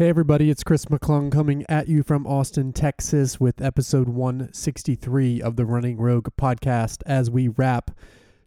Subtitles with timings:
[0.00, 5.56] Hey, everybody, it's Chris McClung coming at you from Austin, Texas, with episode 163 of
[5.56, 7.90] the Running Rogue podcast as we wrap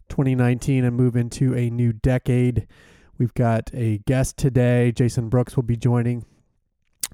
[0.08, 2.66] 2019 and move into a new decade.
[3.18, 4.90] We've got a guest today.
[4.90, 6.24] Jason Brooks will be joining.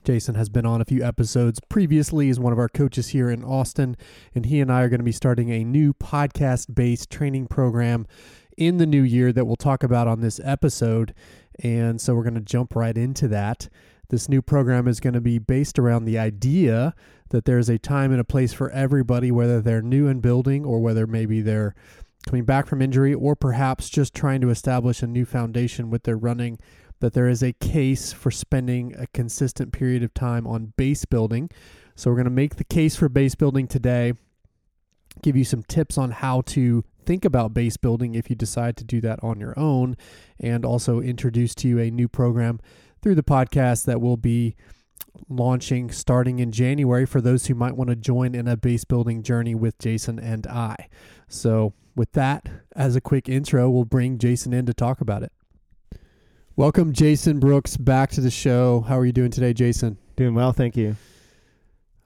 [0.05, 3.45] Jason has been on a few episodes previously as one of our coaches here in
[3.45, 3.95] Austin,
[4.35, 8.07] and he and I are going to be starting a new podcast based training program
[8.57, 11.13] in the new year that we'll talk about on this episode.
[11.63, 13.69] And so we're going to jump right into that.
[14.11, 16.95] This new program is going to be based around the idea
[17.29, 20.81] that there's a time and a place for everybody, whether they're new in building or
[20.81, 21.77] whether maybe they're
[22.27, 26.17] coming back from injury or perhaps just trying to establish a new foundation with their
[26.17, 26.59] running,
[26.99, 31.49] that there is a case for spending a consistent period of time on base building.
[31.95, 34.15] So, we're going to make the case for base building today,
[35.23, 38.85] give you some tips on how to think about base building if you decide to
[38.85, 39.97] do that on your own,
[40.41, 42.59] and also introduce to you a new program
[43.03, 44.57] through the podcast that will be
[45.29, 49.23] launching starting in January for those who might want to join in a base building
[49.23, 50.89] journey with Jason and I.
[51.29, 55.33] So, with that, as a quick intro, we'll bring Jason in to talk about it.
[56.57, 58.81] Welcome, Jason Brooks, back to the show.
[58.83, 59.99] How are you doing today, Jason?
[60.17, 60.97] Doing well, thank you.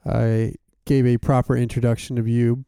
[0.06, 2.64] I gave a proper introduction of you,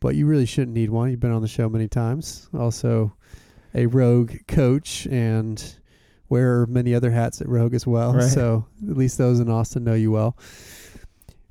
[0.00, 1.10] but you really shouldn't need one.
[1.10, 2.48] You've been on the show many times.
[2.56, 3.14] Also,
[3.74, 5.79] a rogue coach and
[6.30, 8.14] wear many other hats at Rogue as well.
[8.14, 8.30] Right.
[8.30, 10.36] So at least those in Austin know you well.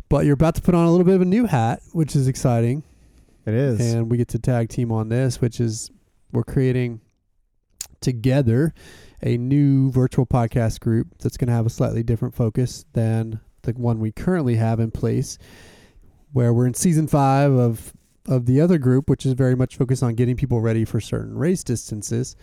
[0.09, 2.27] But you're about to put on a little bit of a new hat, which is
[2.27, 2.83] exciting.
[3.45, 3.93] It is.
[3.93, 5.91] And we get to tag team on this, which is
[6.31, 7.01] we're creating
[8.01, 8.73] together
[9.21, 13.73] a new virtual podcast group that's going to have a slightly different focus than the
[13.73, 15.37] one we currently have in place,
[16.31, 17.93] where we're in season five of
[18.27, 21.37] of the other group, which is very much focused on getting people ready for certain
[21.37, 22.35] race distances.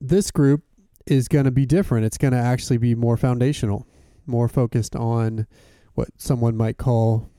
[0.00, 0.62] This group
[1.06, 2.04] is going to be different.
[2.04, 3.86] It's going to actually be more foundational,
[4.26, 5.46] more focused on
[5.94, 7.30] what someone might call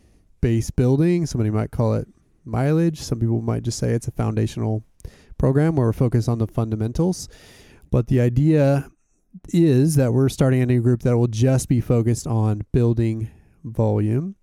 [0.42, 1.26] base building.
[1.26, 2.08] Somebody might call it
[2.46, 3.00] mileage.
[3.00, 4.84] Some people might just say it's a foundational
[5.38, 7.30] program where we're focused on the fundamentals.
[7.90, 8.90] But the idea
[9.50, 13.30] is that we're starting a new group that will just be focused on building
[13.64, 14.36] volume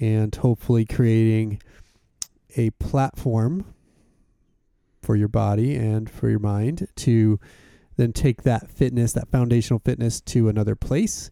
[0.00, 1.60] and hopefully creating
[2.56, 3.74] a platform
[5.02, 7.38] for your body and for your mind to
[7.96, 11.30] then take that fitness, that foundational fitness to another place.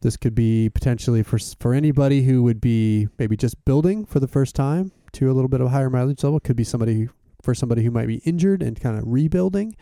[0.00, 4.28] This could be potentially for for anybody who would be maybe just building for the
[4.28, 6.38] first time to a little bit of a higher mileage level.
[6.40, 7.08] Could be somebody
[7.42, 9.76] for somebody who might be injured and kind of rebuilding.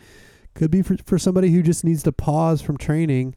[0.55, 3.35] Could be for, for somebody who just needs to pause from training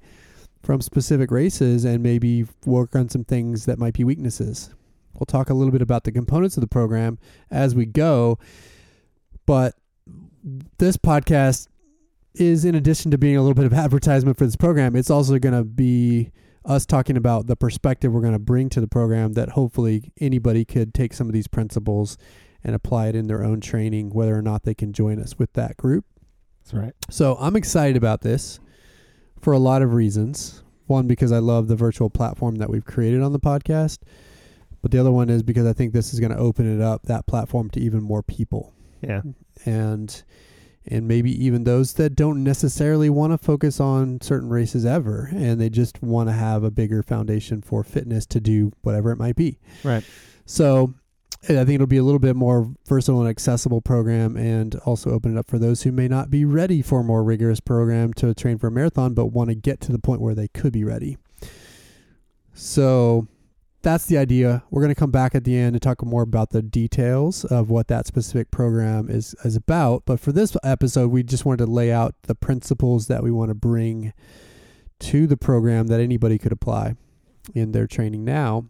[0.62, 4.70] from specific races and maybe work on some things that might be weaknesses.
[5.14, 7.18] We'll talk a little bit about the components of the program
[7.50, 8.38] as we go.
[9.46, 9.74] But
[10.78, 11.68] this podcast
[12.34, 15.38] is in addition to being a little bit of advertisement for this program, it's also
[15.38, 16.30] going to be
[16.64, 20.64] us talking about the perspective we're going to bring to the program that hopefully anybody
[20.64, 22.18] could take some of these principles
[22.62, 25.52] and apply it in their own training, whether or not they can join us with
[25.54, 26.04] that group.
[26.62, 26.92] That's right.
[27.08, 28.60] So I'm excited about this
[29.40, 30.62] for a lot of reasons.
[30.86, 33.98] One, because I love the virtual platform that we've created on the podcast.
[34.82, 37.04] But the other one is because I think this is going to open it up,
[37.04, 38.74] that platform, to even more people.
[39.00, 39.22] Yeah.
[39.64, 40.22] And
[40.90, 45.60] and maybe even those that don't necessarily want to focus on certain races ever and
[45.60, 49.36] they just want to have a bigger foundation for fitness to do whatever it might
[49.36, 49.58] be.
[49.84, 50.04] Right.
[50.44, 50.94] So
[51.44, 55.36] I think it'll be a little bit more versatile and accessible program and also open
[55.36, 58.34] it up for those who may not be ready for a more rigorous program to
[58.34, 60.84] train for a marathon but want to get to the point where they could be
[60.84, 61.16] ready.
[62.52, 63.28] So
[63.82, 64.62] that's the idea.
[64.70, 67.70] We're going to come back at the end and talk more about the details of
[67.70, 70.04] what that specific program is, is about.
[70.04, 73.48] But for this episode, we just wanted to lay out the principles that we want
[73.50, 74.12] to bring
[75.00, 76.96] to the program that anybody could apply
[77.54, 78.66] in their training now.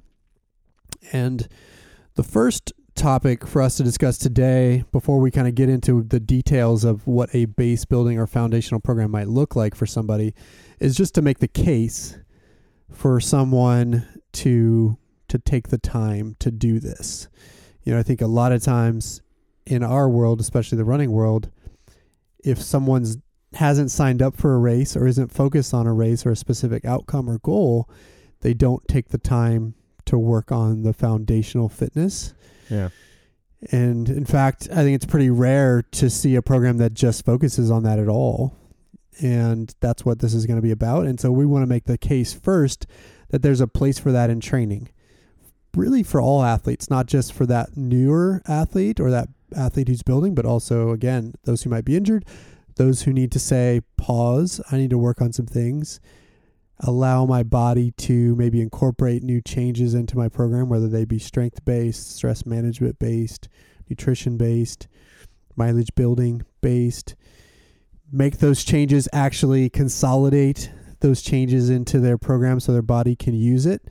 [1.13, 1.49] And
[2.15, 6.21] the first topic for us to discuss today, before we kind of get into the
[6.21, 10.35] details of what a base building or foundational program might look like for somebody,
[10.79, 12.19] is just to make the case
[12.93, 14.97] for someone to
[15.31, 17.29] to take the time to do this.
[17.83, 19.23] You know, I think a lot of times
[19.67, 21.51] in our world, especially the running world,
[22.45, 23.17] if someone's
[23.55, 26.85] hasn't signed up for a race or isn't focused on a race or a specific
[26.85, 27.89] outcome or goal,
[28.43, 29.75] they don't take the time
[30.05, 32.35] to work on the foundational fitness.
[32.69, 32.91] Yeah.
[33.71, 37.71] And in fact, I think it's pretty rare to see a program that just focuses
[37.71, 38.57] on that at all.
[39.21, 41.07] And that's what this is going to be about.
[41.07, 42.87] And so we want to make the case first
[43.29, 44.89] that there's a place for that in training.
[45.77, 50.35] Really for all athletes, not just for that newer athlete or that athlete who's building,
[50.35, 52.25] but also, again, those who might be injured,
[52.77, 56.01] those who need to say, pause, I need to work on some things.
[56.81, 61.65] allow my body to maybe incorporate new changes into my program, whether they be strength
[61.65, 63.49] based, stress management based,
[63.89, 64.89] nutrition based,
[65.57, 67.15] mileage building based.
[68.13, 70.71] Make those changes actually consolidate
[71.01, 73.83] those changes into their program so their body can use it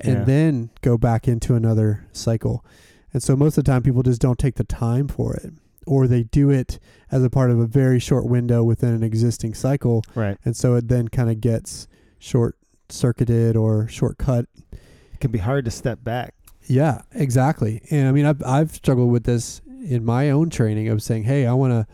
[0.00, 0.24] and Yeah.
[0.24, 2.64] then go back into another cycle.
[3.12, 5.52] And so most of the time people just don't take the time for it
[5.86, 6.78] or they do it
[7.10, 10.38] as a part of a very short window within an existing cycle Right.
[10.44, 12.56] and so it then kind of gets short
[12.88, 14.46] circuited or shortcut.
[14.72, 16.34] It can be hard to step back.
[16.66, 17.82] Yeah, exactly.
[17.90, 21.44] And I mean I've I've struggled with this in my own training of saying, "Hey,
[21.46, 21.86] I want to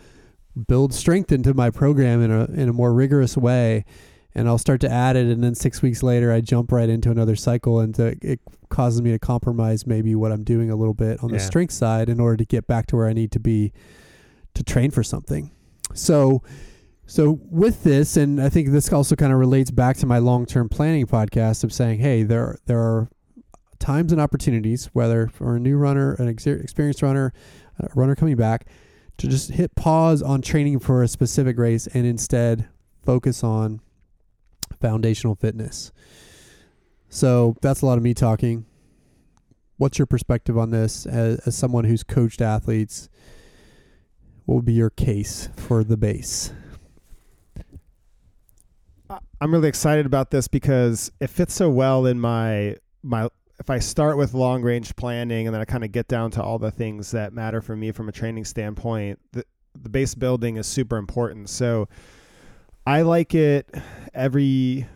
[0.67, 3.85] build strength into my program in a in a more rigorous way."
[4.39, 7.11] And I'll start to add it, and then six weeks later, I jump right into
[7.11, 10.95] another cycle, and to, it causes me to compromise maybe what I'm doing a little
[10.95, 13.41] bit on the strength side in order to get back to where I need to
[13.41, 13.73] be
[14.55, 15.51] to train for something.
[15.95, 16.43] So,
[17.07, 20.47] so with this, and I think this also kind of relates back to my long
[20.47, 23.09] term planning podcast of saying, hey, there there are
[23.79, 27.33] times and opportunities, whether for a new runner, an ex- experienced runner,
[27.79, 28.67] a runner coming back,
[29.17, 32.69] to just hit pause on training for a specific race and instead
[33.05, 33.81] focus on
[34.81, 35.93] foundational fitness.
[37.09, 38.67] So that's a lot of me talking.
[39.77, 43.09] What's your perspective on this as, as someone who's coached athletes?
[44.45, 46.53] What would be your case for the base?
[49.41, 53.29] I'm really excited about this because it fits so well in my my
[53.61, 56.43] if I start with long range planning and then I kind of get down to
[56.43, 59.45] all the things that matter for me from a training standpoint, the
[59.81, 61.49] the base building is super important.
[61.49, 61.89] So
[62.89, 63.69] I like it
[64.15, 64.87] every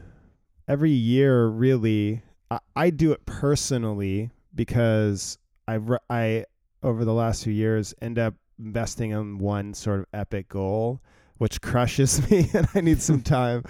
[0.67, 2.23] every year really.
[2.51, 5.37] I, I do it personally because
[5.69, 6.47] I've re- I
[6.83, 11.03] over the last few years end up investing in one sort of epic goal
[11.37, 13.63] which crushes me and I need some time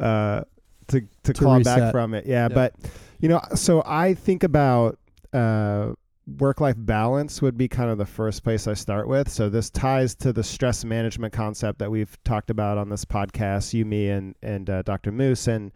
[0.00, 0.42] uh,
[0.88, 2.26] to to, To claw back from it.
[2.26, 2.54] Yeah, Yeah.
[2.54, 2.74] but
[3.20, 4.98] you know, so I think about
[5.32, 5.92] uh,
[6.38, 9.28] work life balance would be kind of the first place I start with.
[9.28, 13.72] So this ties to the stress management concept that we've talked about on this podcast,
[13.72, 15.12] you, me, and and uh, Dr.
[15.12, 15.72] Moose, and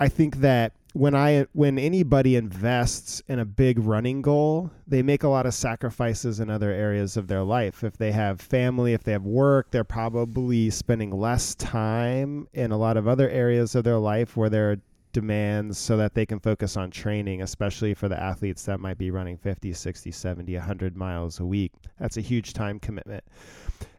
[0.00, 5.22] I think that when I when anybody invests in a big running goal, they make
[5.22, 7.84] a lot of sacrifices in other areas of their life.
[7.84, 12.76] If they have family, if they have work, they're probably spending less time in a
[12.76, 14.76] lot of other areas of their life where there are
[15.12, 19.10] demands so that they can focus on training, especially for the athletes that might be
[19.10, 21.72] running 50, 60, 70, 100 miles a week.
[21.98, 23.24] That's a huge time commitment.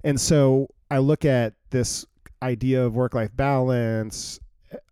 [0.03, 2.05] And so I look at this
[2.41, 4.39] idea of work-life balance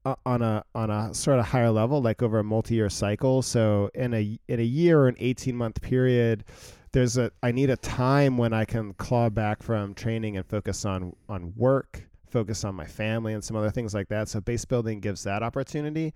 [0.06, 3.90] uh, on a on a sort of higher level like over a multi-year cycle so
[3.94, 6.46] in a in a year or an 18 month period
[6.92, 10.86] there's a I need a time when I can claw back from training and focus
[10.86, 14.66] on on work focus on my family and some other things like that so base
[14.66, 16.14] building gives that opportunity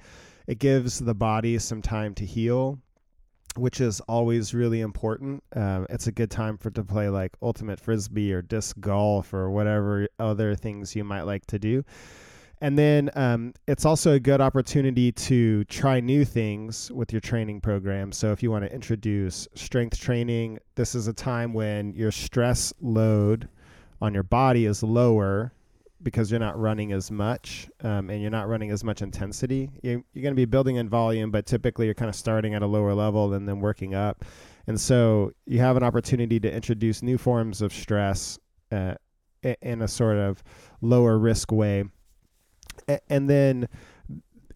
[0.47, 2.79] it gives the body some time to heal
[3.57, 5.43] which is always really important.
[5.55, 9.49] Um, it's a good time for to play like ultimate frisbee or disc golf or
[9.49, 11.83] whatever other things you might like to do.
[12.61, 17.61] And then um, it's also a good opportunity to try new things with your training
[17.61, 18.11] program.
[18.11, 22.73] So if you want to introduce strength training, this is a time when your stress
[22.81, 23.49] load
[24.01, 25.51] on your body is lower
[26.05, 29.71] because you're not running as much um, and you're not running as much intensity.
[29.81, 32.61] You, you're going to be building in volume, but typically you're kind of starting at
[32.61, 34.23] a lower level and then working up.
[34.67, 38.39] And so you have an opportunity to introduce new forms of stress
[38.71, 38.93] uh,
[39.61, 40.43] in a sort of
[40.79, 41.85] lower risk way.
[43.09, 43.67] And then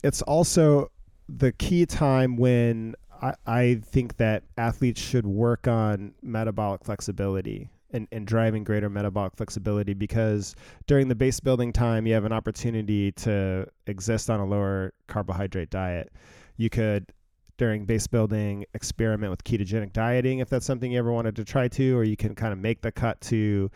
[0.03, 0.91] it's also
[1.27, 8.08] the key time when I, I think that athletes should work on metabolic flexibility and,
[8.12, 10.55] and driving greater metabolic flexibility because
[10.88, 15.69] during the base building time you have an opportunity to exist on a lower carbohydrate
[15.69, 16.12] diet.
[16.58, 17.12] You could
[17.58, 21.67] during base building experiment with ketogenic dieting if that's something you ever wanted to try
[21.67, 23.69] to, or you can kind of make the cut to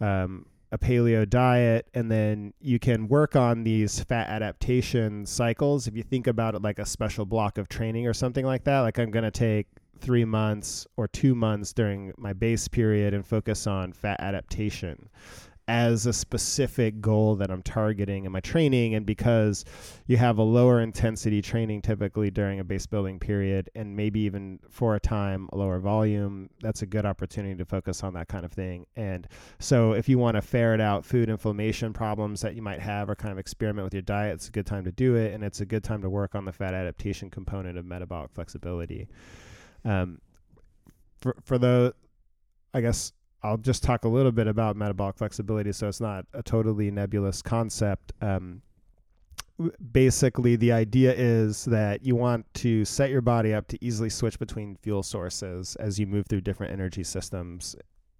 [0.00, 5.96] um, a paleo diet and then you can work on these fat adaptation cycles if
[5.96, 8.98] you think about it like a special block of training or something like that like
[8.98, 9.68] i'm going to take
[10.00, 15.08] three months or two months during my base period and focus on fat adaptation
[15.68, 18.94] as a specific goal that I'm targeting in my training.
[18.94, 19.64] And because
[20.06, 24.60] you have a lower intensity training typically during a base building period, and maybe even
[24.70, 28.44] for a time, a lower volume, that's a good opportunity to focus on that kind
[28.44, 28.86] of thing.
[28.94, 29.26] And
[29.58, 33.16] so, if you want to ferret out food inflammation problems that you might have or
[33.16, 35.34] kind of experiment with your diet, it's a good time to do it.
[35.34, 39.08] And it's a good time to work on the fat adaptation component of metabolic flexibility.
[39.86, 40.20] Um,
[41.18, 41.94] for, for the,
[42.74, 43.12] I guess
[43.42, 47.40] I'll just talk a little bit about metabolic flexibility so it's not a totally nebulous
[47.40, 48.12] concept.
[48.20, 48.60] Um,
[49.92, 54.38] basically the idea is that you want to set your body up to easily switch
[54.38, 57.76] between fuel sources as you move through different energy systems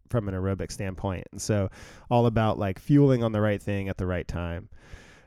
[0.08, 1.24] from an aerobic standpoint.
[1.32, 1.68] And so
[2.10, 4.68] all about like fueling on the right thing at the right time.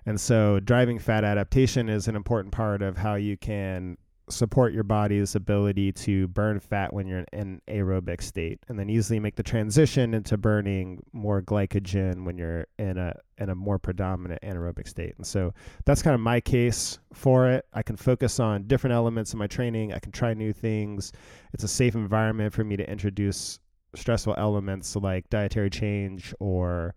[0.06, 3.98] And so driving fat adaptation is an important part of how you can
[4.30, 8.90] support your body's ability to burn fat when you're in an aerobic state and then
[8.90, 13.80] easily make the transition into burning more glycogen when you're in a in a more
[13.80, 15.14] predominant anaerobic state.
[15.18, 15.54] And so
[15.86, 17.66] that's kind of my case for it.
[17.74, 19.94] I can focus on different elements of my training.
[19.94, 21.12] I can try new things.
[21.54, 23.60] It's a safe environment for me to introduce
[23.96, 26.94] stressful elements like dietary change or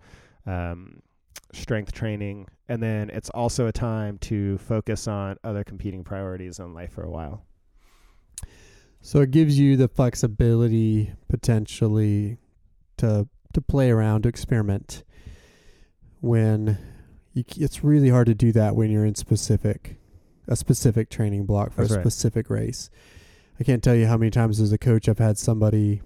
[0.47, 1.01] um,
[1.53, 2.49] strength training.
[2.69, 7.03] And then it's also a time to focus on other competing priorities in life for
[7.03, 7.45] a while.
[9.01, 12.39] So it gives you the flexibility potentially
[12.99, 15.03] to to play around, to experiment.
[16.21, 16.79] When
[17.35, 19.97] you, it's really hard to do that when you're in specific
[20.49, 22.03] a specific training block for That's a right.
[22.03, 22.91] specific race.
[23.61, 26.03] I can't tell you how many times as a coach I've had somebody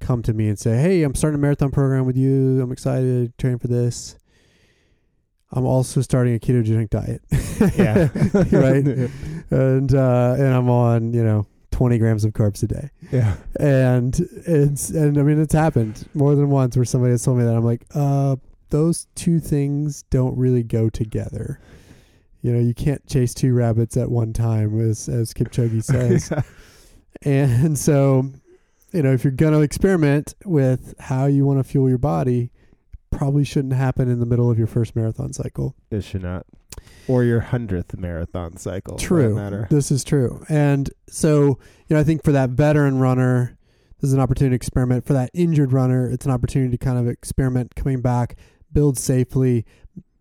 [0.00, 2.60] come to me and say, "Hey, I'm starting a marathon program with you.
[2.62, 4.16] I'm excited to train for this.
[5.50, 7.22] I'm also starting a ketogenic diet."
[7.76, 8.08] Yeah.
[8.58, 9.10] right.
[9.50, 13.34] And uh, and I'm on you know 20 grams of carbs a day, Yeah.
[13.58, 14.14] and
[14.46, 17.54] it's and I mean it's happened more than once where somebody has told me that
[17.54, 18.36] I'm like, uh,
[18.68, 21.60] those two things don't really go together.
[22.42, 26.30] You know, you can't chase two rabbits at one time, as as Kipchoge says.
[27.22, 28.30] And so,
[28.92, 32.50] you know, if you're going to experiment with how you want to fuel your body,
[33.10, 35.74] probably shouldn't happen in the middle of your first marathon cycle.
[35.90, 36.46] it should not.
[37.08, 38.98] Or your hundredth marathon cycle.
[38.98, 39.34] True.
[39.34, 39.66] Matter.
[39.70, 40.44] This is true.
[40.48, 43.58] And so, you know, I think for that veteran runner,
[44.00, 45.04] this is an opportunity to experiment.
[45.06, 48.36] For that injured runner, it's an opportunity to kind of experiment coming back,
[48.72, 49.64] build safely.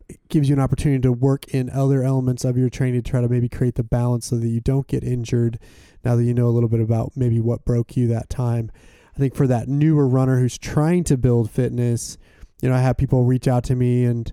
[0.09, 3.21] It gives you an opportunity to work in other elements of your training to try
[3.21, 5.59] to maybe create the balance so that you don't get injured
[6.07, 8.71] now that you know a little bit about maybe what broke you that time.
[9.13, 12.17] I think for that newer runner who's trying to build fitness,
[12.61, 14.31] you know, I have people reach out to me and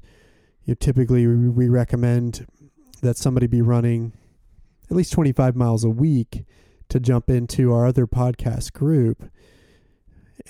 [0.67, 2.47] you know, typically we, recommend
[3.03, 4.13] that somebody be running
[4.89, 6.45] at least 25 miles a week
[6.91, 9.29] to jump into our other podcast group.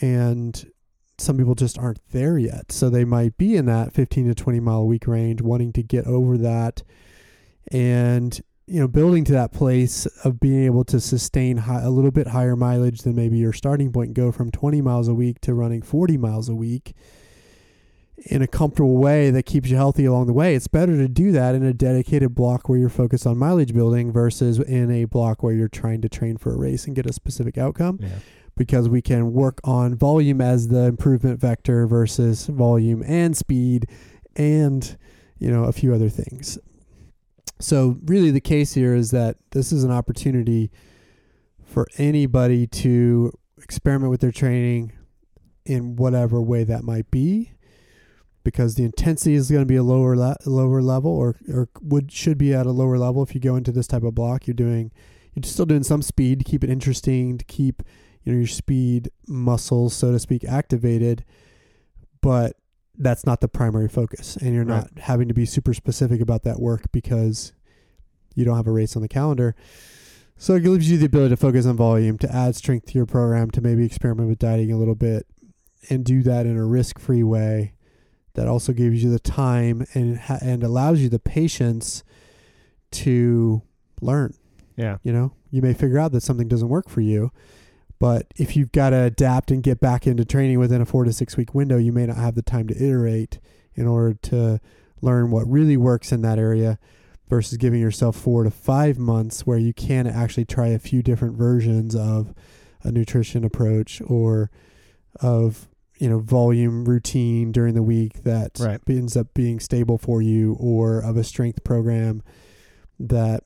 [0.02, 0.71] And
[1.16, 2.71] some people just aren't there yet.
[2.71, 5.83] So they might be in that 15 to 20 mile a week range, wanting to
[5.83, 6.83] get over that
[7.73, 12.11] and, you know, building to that place of being able to sustain high, a little
[12.11, 15.52] bit higher mileage than maybe your starting point, go from 20 miles a week to
[15.54, 16.94] running 40 miles a week
[18.26, 20.54] in a comfortable way that keeps you healthy along the way.
[20.54, 24.11] It's better to do that in a dedicated block where you're focused on mileage building
[24.12, 27.12] versus in a block where you're trying to train for a race and get a
[27.12, 28.09] specific outcome Yeah.
[28.56, 33.88] because we can work on volume as the improvement vector versus volume and speed
[34.37, 34.97] and
[35.38, 36.59] you know a few other things.
[37.64, 40.71] So really the case here is that this is an opportunity
[41.64, 44.92] for anybody to experiment with their training
[45.64, 47.52] in whatever way that might be
[48.44, 52.12] because the intensity is going to be a lower le- lower level or or would
[52.12, 54.47] should be at a lower level if you go into this type of block.
[54.47, 54.92] You're doing
[55.33, 57.83] you're still doing some speed to keep it interesting to keep
[58.25, 61.25] you know your speed muscles so to speak activated
[62.21, 62.56] but
[62.96, 66.60] that's not the primary focus and you're not having to be super specific about that
[66.60, 67.52] work because
[68.34, 69.54] you don't have a race on the calendar.
[70.36, 73.06] So it gives you the ability to focus on volume to add strength to your
[73.06, 75.26] program to maybe experiment with dieting a little bit
[75.88, 77.74] and do that in a risk-free way.
[78.34, 82.02] That also gives you the time and and allows you the patience
[82.90, 83.62] to
[84.00, 84.34] learn.
[84.76, 84.98] Yeah.
[85.04, 87.30] you know, you may figure out that something doesn't work for you,
[88.04, 91.12] but if you've got to adapt and get back into training within a four to
[91.14, 93.38] six week window, you may not have the time to iterate
[93.76, 94.61] in order to
[95.00, 96.78] learn what really works in that area
[97.30, 101.34] versus giving yourself four to five months where you can actually try a few different
[101.34, 102.34] versions of
[102.82, 104.50] a nutrition approach or
[105.23, 108.82] of you know volume routine during the week that Right.
[108.87, 112.23] ends up being stable for you or of a strength program
[113.00, 113.44] that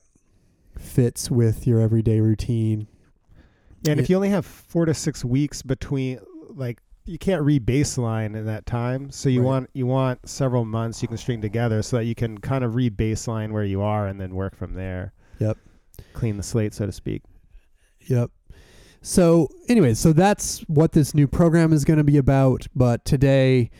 [0.77, 2.87] fits with your everyday routine.
[3.87, 6.19] And if you only have four to six weeks between,
[6.49, 9.09] like, you can't re-baseline in that time.
[9.09, 9.45] So you Right.
[9.47, 12.75] want you want several months you can string together so that you can kind of
[12.75, 15.13] re-baseline where you are and then work from there.
[15.39, 15.57] Yep.
[16.13, 17.23] Clean the slate, so to speak.
[18.07, 18.31] Yep.
[19.01, 22.67] So, anyway, so that's what this new program is going to be about.
[22.75, 23.71] But today,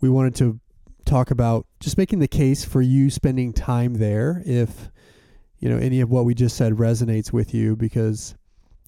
[0.00, 0.60] we wanted to
[1.04, 4.90] talk about just making the case for you spending time there if,
[5.60, 8.34] you know, any of what we just said resonates with you because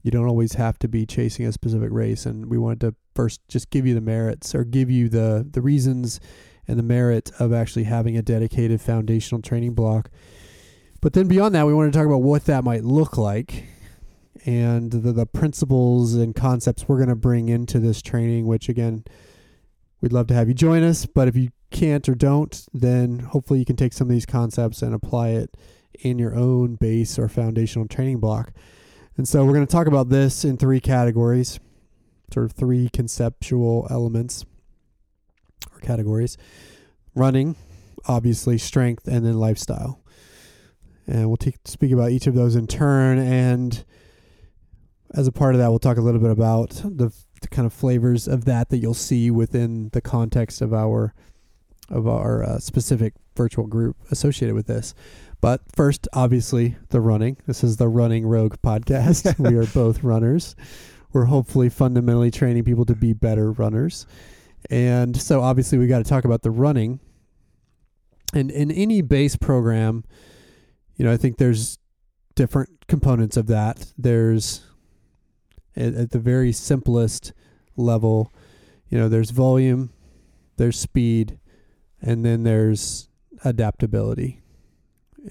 [0.03, 2.27] you don't always have to be chasing a specific race.
[2.27, 5.61] And we wanted to first just give you the merits or give you the, the
[5.61, 6.21] reasons
[6.67, 10.11] and the merit of actually having a dedicated foundational training block.
[11.01, 13.65] But then beyond that, we want to talk about what that might look like
[14.45, 19.05] and the, the principles and concepts we're going to bring into this training, which again,
[20.01, 21.07] we'd love to have you join us.
[21.07, 24.83] But if you can't or don't, then hopefully you can take some of these concepts
[24.83, 25.57] and apply it
[26.01, 28.53] in your own base or foundational training block.
[29.19, 31.59] And so we're going to talk about this in three categories,
[32.33, 34.47] sort of three conceptual elements
[35.73, 36.39] or categories
[37.17, 37.57] running,
[38.07, 40.01] obviously, strength, and then lifestyle.
[41.09, 43.19] And we'll t- speak about each of those in turn.
[43.19, 43.85] And
[45.15, 47.73] as a part of that, we'll talk a little bit about the, the kind of
[47.73, 51.13] flavors of that that you'll see within the context of our
[51.91, 54.95] of our uh, specific virtual group associated with this.
[55.41, 57.37] But first, obviously, the running.
[57.47, 59.39] This is the Running Rogue podcast.
[59.51, 60.57] we are both runners.
[61.13, 64.07] We're hopefully fundamentally training people to be better runners.
[64.69, 66.99] And so, obviously, we got to talk about the running.
[68.35, 70.05] And in any base program,
[70.97, 71.79] you know, I think there's
[72.35, 73.93] different components of that.
[73.97, 74.63] There's
[75.77, 77.33] at, at the very simplest
[77.77, 78.35] level,
[78.89, 79.91] you know, there's volume,
[80.57, 81.39] there's speed,
[82.03, 83.09] and then there's
[83.45, 84.43] adaptability.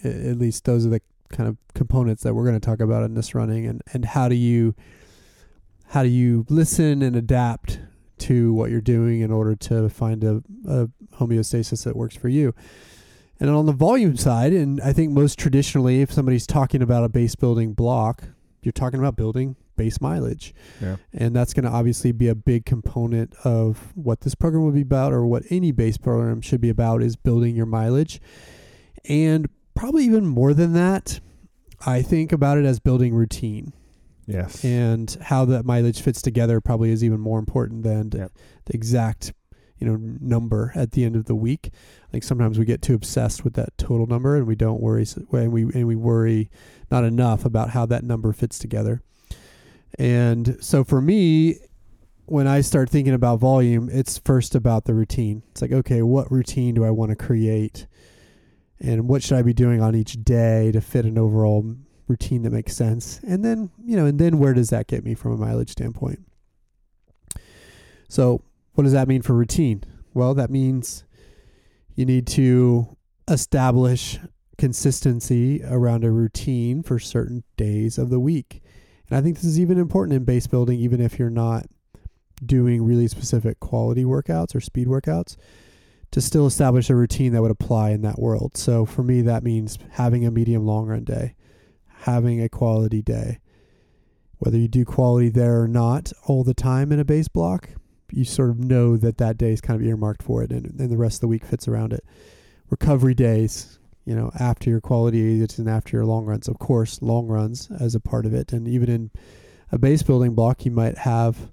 [0.03, 3.13] At least those are the kind of components that we're going to talk about in
[3.13, 4.75] this running and, and how do you
[5.89, 7.79] how do you listen and adapt
[8.19, 12.53] to what you're doing in order to find a, a homeostasis that works for you.
[13.39, 17.09] And on the volume side, and I think most traditionally, if somebody's talking about a
[17.09, 18.23] base building block,
[18.63, 20.55] you're talking about building base mileage.
[20.81, 20.97] Yeah.
[21.13, 24.81] And that's going to obviously be a big component of what this program will be
[24.81, 28.19] about or what any base program should be about is building your mileage.
[29.07, 29.47] And
[29.77, 31.19] probably even more than that,
[31.85, 33.73] I think about it as building routine.
[34.25, 34.63] Yes.
[34.65, 38.31] And how that mileage fits together probably is even more important than Yep.
[38.65, 39.33] the exact,
[39.77, 41.69] you know, number at the end of the week.
[42.07, 45.05] I think sometimes we get too obsessed with that total number and we don't worry
[45.31, 46.49] and we and we worry
[46.91, 49.01] not enough about how that number fits together.
[49.97, 51.59] And so for me,
[52.25, 55.43] when I start thinking about volume, it's first about the routine.
[55.51, 57.87] It's like, okay, what routine do I want to create?
[58.79, 61.75] And what should I be doing on each day to fit an overall
[62.07, 63.19] routine that makes sense?
[63.23, 66.19] And then, you know, and then where does that get me from a mileage standpoint?
[68.07, 68.41] So,
[68.73, 69.83] what does that mean for routine?
[70.13, 71.03] Well, that means
[71.95, 72.95] you need to
[73.27, 74.19] establish
[74.57, 78.61] consistency around a routine for certain days of the week.
[79.09, 81.65] And I think this is even important in base building, even if you're not
[82.45, 85.37] doing really specific quality workouts or speed workouts,
[86.11, 88.55] to still establish a routine that would apply in that world.
[88.57, 91.35] So for me, that means having a medium long run day,
[91.87, 93.39] having a quality day.
[94.39, 97.69] Whether you do quality there or not all the time in a base block,
[98.11, 100.89] you sort of know that that day is kind of earmarked for it and, and
[100.89, 102.05] the rest of the week fits around it.
[102.69, 106.47] Recovery days, you know, after your quality it's and after your long runs.
[106.47, 108.53] Of course, long runs as a part of it.
[108.53, 109.11] And even in
[109.71, 111.51] a base building block, you might have,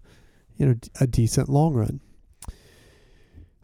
[0.56, 2.00] you know, a decent long run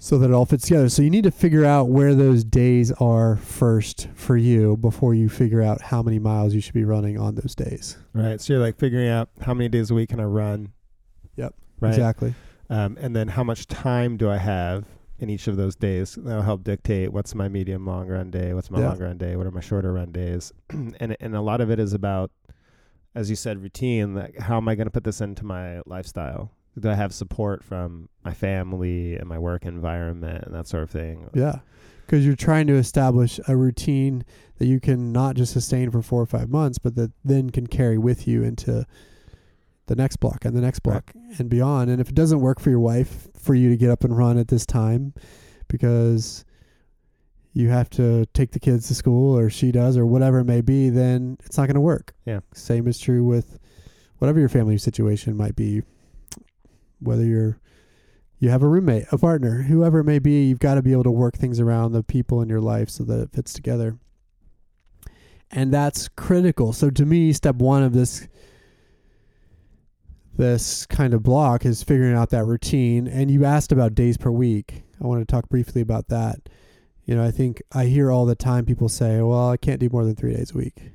[0.03, 0.89] so that it all fits together.
[0.89, 5.29] So you need to figure out where those days are first for you before you
[5.29, 7.99] figure out how many miles you should be running on those days.
[8.15, 8.41] Right.
[8.41, 10.73] So you're like figuring out how many days a week can I run?
[11.37, 11.55] Yep.
[11.81, 11.91] Right.
[11.91, 12.35] Exactly.
[12.71, 14.87] Um, and then how much time do I have
[15.19, 16.15] in each of those days?
[16.15, 18.89] That'll help dictate what's my medium long run day, what's my Yeah.
[18.89, 21.79] long run day, what are my shorter run days, and and a lot of it
[21.79, 22.31] is about,
[23.15, 24.15] as you said, routine.
[24.15, 26.53] Like how am I going to put this into my lifestyle?
[26.79, 30.91] Do I have support from my family and my work environment and that sort of
[30.91, 31.29] thing?
[31.35, 31.61] Yeah.
[32.07, 34.25] Because you're trying to establish a routine
[34.59, 37.67] that you can not just sustain for four or five months, but that then can
[37.67, 38.85] carry with you into
[39.87, 41.05] the next block and the next Right.
[41.05, 41.91] block and beyond.
[41.91, 44.39] And if it doesn't work for your wife for you to get up and run
[44.39, 45.13] at this time
[45.69, 46.45] because
[47.53, 50.61] you have to take the kids to school or she does or whatever it may
[50.61, 52.15] be, then it's not going to work.
[52.25, 52.41] Yeah.
[52.55, 53.59] Same is true with
[54.19, 55.83] whatever your family situation might be.
[57.01, 57.59] Whether you're
[58.39, 61.05] you have a roommate, a partner, whoever it may be, you've got to be able
[61.05, 63.99] to work things around the people in your life so that it fits together.
[65.51, 66.73] And that's critical.
[66.73, 68.27] So to me, step one of this
[70.37, 73.07] this kind of block is figuring out that routine.
[73.07, 74.85] And you asked about days per week.
[75.03, 76.49] I want to talk briefly about that.
[77.05, 79.91] You know, I think I hear all the time people say, well, I can't do
[79.91, 80.93] more than three days a week.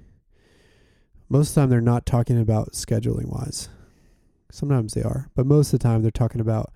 [1.30, 3.70] Most of the time, they're not talking about scheduling wise.
[4.56, 6.72] Sometimes they are, but most of the time, they're talking about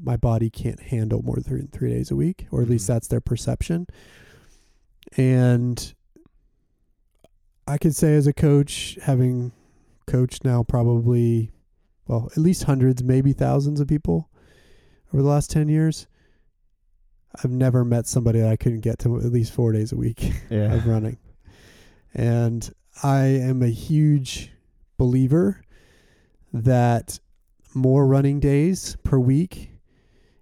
[0.00, 2.88] my body can't handle more than three, three days a week, or at least Mhm.
[2.88, 3.86] that's their perception.
[5.16, 5.94] And
[7.66, 9.52] I could say, as a coach, having
[10.06, 11.50] coached now probably,
[12.06, 14.30] well, at least hundreds, maybe thousands of people
[15.12, 16.06] over the last 10 years,
[17.42, 20.32] I've never met somebody that I couldn't get to at least four days a week
[20.50, 20.72] Yeah.
[20.74, 21.18] of running.
[22.14, 22.70] And
[23.02, 24.52] I am a huge
[24.96, 25.62] believer
[26.52, 27.18] that
[27.74, 29.72] more running days per week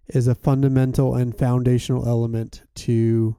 [0.09, 3.37] is a fundamental and foundational element to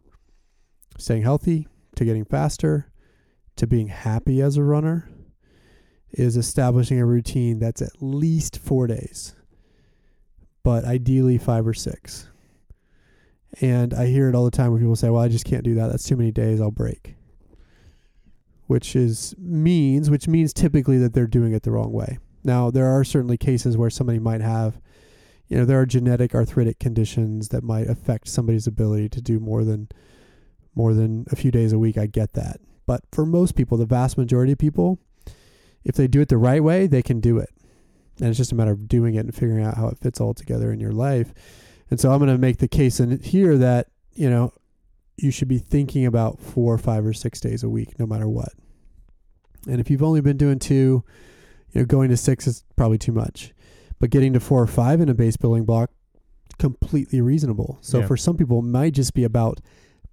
[0.98, 2.92] staying healthy, to getting faster,
[3.56, 5.10] to being happy as a runner,
[6.12, 9.36] is establishing a routine that's at least four days,
[10.64, 12.30] but ideally five or six.
[13.62, 15.76] And I hear it all the time where people say, "Well, I just can't do
[15.76, 15.88] that.
[15.88, 16.60] That's too many days.
[16.60, 17.16] I'll break."
[18.68, 22.18] Which is means, which means typically that they're doing it the wrong way.
[22.48, 24.80] Now, there are certainly cases where somebody might have,
[25.50, 29.66] you know, there are genetic arthritic conditions that might affect somebody's ability to do more
[29.66, 29.90] than
[30.74, 31.98] more than a few days a week.
[31.98, 32.62] I get that.
[32.86, 34.98] But for most people, the vast majority of people,
[35.84, 37.50] if they do it the right way, they can do it.
[38.20, 40.34] And it's just a matter of doing it and figuring out how it fits all
[40.34, 41.34] together in your life.
[41.90, 44.54] And so I'm going to make the case in here that, you know,
[45.18, 48.54] you should be thinking about four five or six days a week, no matter what.
[49.68, 51.04] And if you've only been doing two,
[51.72, 53.54] you know, going to six is probably too much.
[54.00, 55.92] But getting to four or five in a base building block,
[56.60, 57.78] completely reasonable.
[57.82, 58.08] So Yeah.
[58.08, 59.60] for some people, it might just be about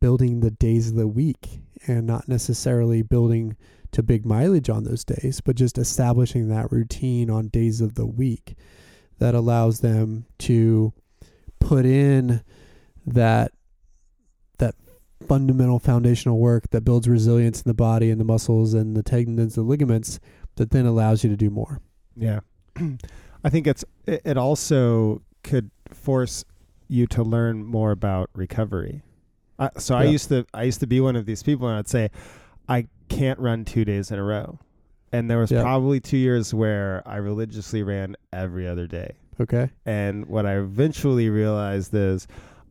[0.01, 3.57] building the days of the week and not necessarily building
[3.93, 8.07] to big mileage on those days, but just establishing that routine on days of the
[8.07, 8.57] week
[9.19, 10.93] that allows them to
[11.61, 12.43] put in
[13.07, 13.53] that
[14.59, 14.75] that
[15.27, 19.57] fundamental foundational work that builds resilience in the body and the muscles and the tendons,
[19.57, 20.19] and the ligaments
[20.57, 21.81] that then allows you to do more.
[22.17, 22.41] Yeah.
[23.45, 26.45] I think it's it also could force
[26.89, 29.03] you to learn more about recovery.
[29.59, 31.89] Uh, so I used to I used to be one of these people and I'd
[31.89, 32.11] say
[32.69, 34.59] I can't run 2 days in a row.
[35.13, 35.63] And there was Yeah.
[35.63, 39.15] probably 2 years where I religiously ran every other day.
[39.41, 39.71] Okay.
[39.85, 42.27] And what I eventually realized is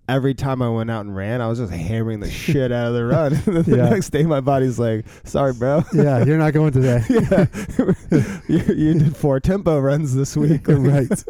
[0.09, 2.93] every time I went out and ran, I was just hammering the shit out of
[2.93, 3.33] the run.
[3.63, 3.89] the Yeah.
[3.89, 7.03] next day my body's like, "Sorry, bro." Yeah, you're not going today.
[7.09, 7.45] yeah.
[8.47, 10.67] you, you did four tempo runs this week.
[10.67, 11.23] right.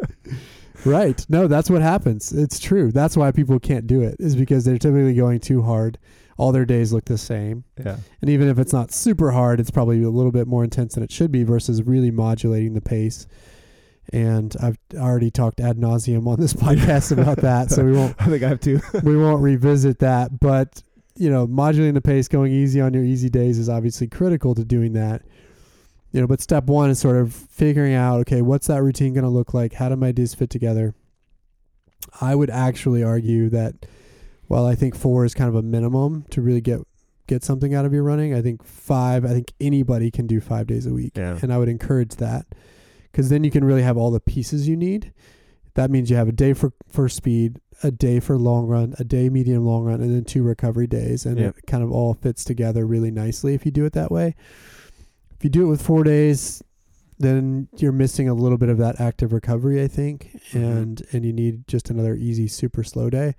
[0.84, 1.24] Right.
[1.30, 2.32] No, that's what happens.
[2.32, 2.92] It's true.
[2.92, 5.98] That's why people can't do it, is because they're typically going too hard.
[6.36, 7.64] All their days look the same.
[7.78, 7.96] Yeah.
[8.20, 11.02] And even if it's not super hard, it's probably a little bit more intense than
[11.04, 13.26] it should be versus really modulating the pace.
[14.12, 18.26] And I've already talked ad nauseum on this podcast about that, so we won't I
[18.26, 18.80] think I have to.
[19.02, 20.38] we won't revisit that.
[20.40, 20.82] But
[21.16, 24.64] you know, modulating the pace, going easy on your easy days is obviously critical to
[24.64, 25.22] doing that.
[26.12, 29.24] You know, but step one is sort of figuring out, okay, what's that routine going
[29.24, 29.72] to look like?
[29.74, 30.94] How do my days fit together?
[32.20, 33.86] I would actually argue that
[34.46, 36.80] while I think four is kind of a minimum to really get
[37.26, 39.24] get something out of your running, I think five.
[39.24, 41.38] I think anybody can do five days a week, Yeah.
[41.42, 42.46] and I would encourage that
[43.14, 45.12] because then you can really have all the pieces you need.
[45.74, 49.04] That means you have a day for for speed, a day for long run, a
[49.04, 51.48] day medium long run, and then two recovery days, and Yeah.
[51.48, 54.34] it kind of all fits together really nicely if you do it that way.
[55.30, 56.60] If you do it with four days,
[57.20, 60.62] then you're missing a little bit of that active recovery, I think, Mhm.
[60.82, 63.36] and and you need just another easy, super slow day.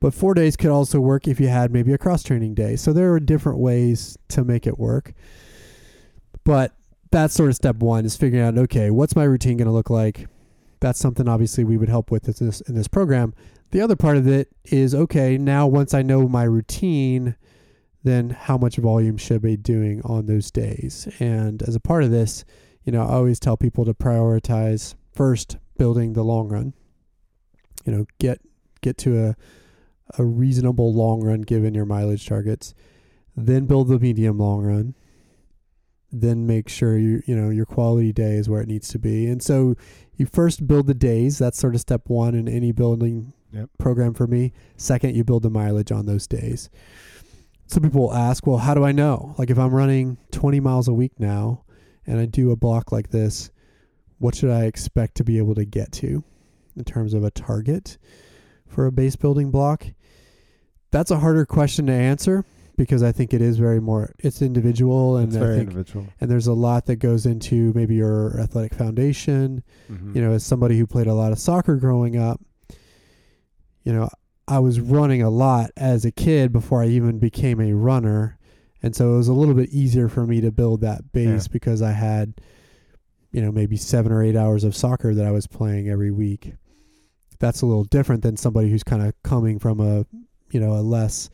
[0.00, 2.76] But four days could also work if you had maybe a cross training day.
[2.76, 5.12] So there are different ways to make it work.
[6.44, 6.72] But
[7.14, 9.88] that's sort of step one is figuring out okay, what's my routine going to look
[9.88, 10.26] like?
[10.80, 13.34] That's something obviously we would help with in this in this program.
[13.70, 17.36] The other part of it is okay, now once I know my routine,
[18.02, 21.08] then how much volume should I be doing on those days?
[21.20, 22.44] And as a part of this,
[22.82, 26.74] you know, I always tell people to prioritize first building the long run.
[27.84, 28.40] You know, get
[28.80, 29.36] get to a
[30.18, 32.74] a reasonable long run given your mileage targets.
[33.36, 34.94] Then build the medium long run.
[36.20, 39.26] Then make sure you you know your quality day is where it needs to be.
[39.26, 39.74] And so
[40.16, 41.38] you first build the days.
[41.38, 43.70] That's sort of step one in any building Yep.
[43.78, 44.52] program for me.
[44.76, 46.70] Second, you build the mileage on those days.
[47.66, 49.34] Some people will ask, well, how do I know?
[49.38, 51.62] Like if I'm running 20 miles a week now
[52.04, 53.50] and I do a block like this,
[54.18, 56.24] what should I expect to be able to get to
[56.76, 57.96] in terms of a target
[58.66, 59.86] for a base building block?
[60.90, 62.44] That's a harder question to answer
[62.76, 66.06] because I think it is very more it's individual and It's I very think individual.
[66.20, 70.14] and there's a lot that goes into maybe your athletic foundation Mhm.
[70.16, 72.40] you know, as somebody who played a lot of soccer growing up,
[73.84, 74.08] you know,
[74.48, 78.38] I was running a lot as a kid before I even became a runner.
[78.82, 81.52] And so it was a little bit easier for me to build that base Yeah.
[81.52, 82.34] because I had,
[83.32, 86.54] you know, maybe seven or eight hours of soccer that I was playing every week.
[87.38, 90.04] That's a little different than somebody who's kind of coming from a,
[90.50, 91.30] you know, a less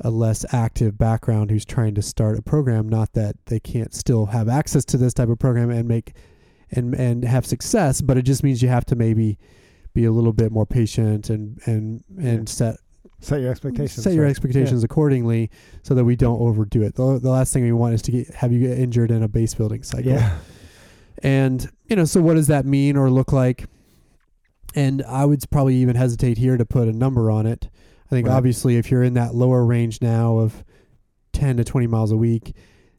[0.00, 4.26] a less active background who's trying to start a program not that they can't still
[4.26, 6.12] have access to this type of program and make
[6.70, 9.38] and and have success, but it just means you have to maybe
[9.94, 12.52] be a little bit more patient and and and Yeah.
[12.52, 12.76] set
[13.20, 14.04] Set your expectations.
[14.04, 14.30] set your right?
[14.30, 15.50] expectations accordingly
[15.82, 16.94] so that we don't overdo it.
[16.94, 19.28] The, the last thing we want is to get have you get injured in a
[19.28, 20.12] base building cycle.
[20.12, 20.38] Yeah.
[21.20, 23.64] And, you know, so what does that mean or look like?
[24.76, 27.68] And I would probably even hesitate here to put a number on it.
[28.08, 28.34] I think Right.
[28.34, 30.64] obviously if you're in that lower range now of
[31.32, 32.54] 10 to 20 miles a week,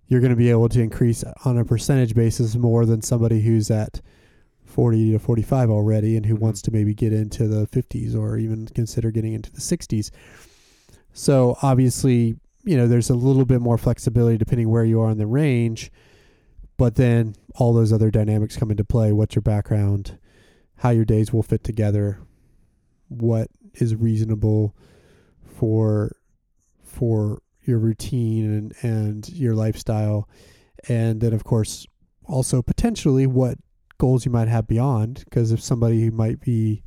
[0.07, 3.69] you're going to be able to increase on a percentage basis more than somebody who's
[3.71, 4.01] at
[4.63, 6.39] 40 to 45 already and who Mhm.
[6.41, 10.11] wants to maybe get into the 50s or even consider getting into the 60s.
[11.11, 15.17] So obviously, you know, there's a little bit more flexibility depending where you are in
[15.17, 15.91] the range,
[16.77, 19.11] but then all those other dynamics come into play.
[19.11, 20.17] What's your background?
[20.77, 22.19] How your days will fit together?
[23.09, 24.75] What is reasonable
[25.59, 26.15] for
[26.83, 30.27] for your routine and, and your lifestyle?
[30.87, 31.85] And then of course
[32.25, 33.57] also potentially what
[33.97, 36.81] goals you might have beyond because if somebody who might be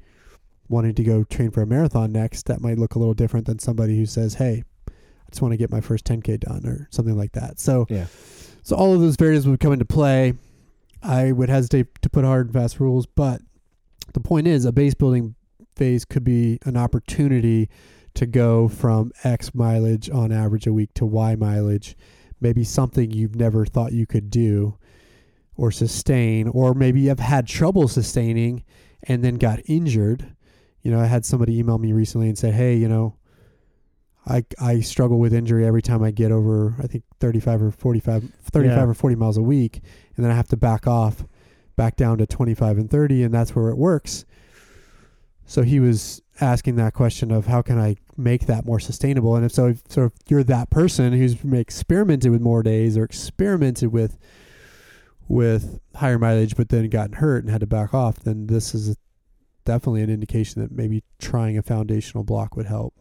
[0.69, 3.59] wanting to go train for a marathon next that might look a little different than
[3.59, 4.93] somebody who says hey i
[5.31, 8.07] just want to get my first 10k done or something like that so Yeah.
[8.63, 10.33] so all of those variables would come into play
[11.03, 13.43] i would hesitate to put hard and fast rules but
[14.15, 15.35] the point is a base building
[15.77, 17.69] phase could be an opportunity
[18.15, 21.97] to go from x mileage on average a week to y mileage
[22.41, 24.77] maybe something you've never thought you could do
[25.57, 28.65] or sustain, or maybe you've had trouble sustaining
[29.05, 30.35] and then got injured.
[30.81, 33.15] You know, I had somebody email me recently and say, "Hey, you know,
[34.27, 38.33] I I struggle with injury every time I get over I think 35 or 45
[38.51, 38.85] 35 Yeah.
[38.85, 39.81] or 40 miles a week
[40.17, 41.25] and then I have to back off
[41.77, 44.25] back down to 25 and 30 and that's where it works."
[45.47, 49.45] So he was asking that question of how can I make that more sustainable and
[49.45, 53.93] if so if, so if you're that person who's experimented with more days or experimented
[53.93, 54.19] with
[55.29, 58.97] with higher mileage but then gotten hurt and had to back off, then this is
[59.65, 62.95] definitely an indication that maybe trying a foundational block would help.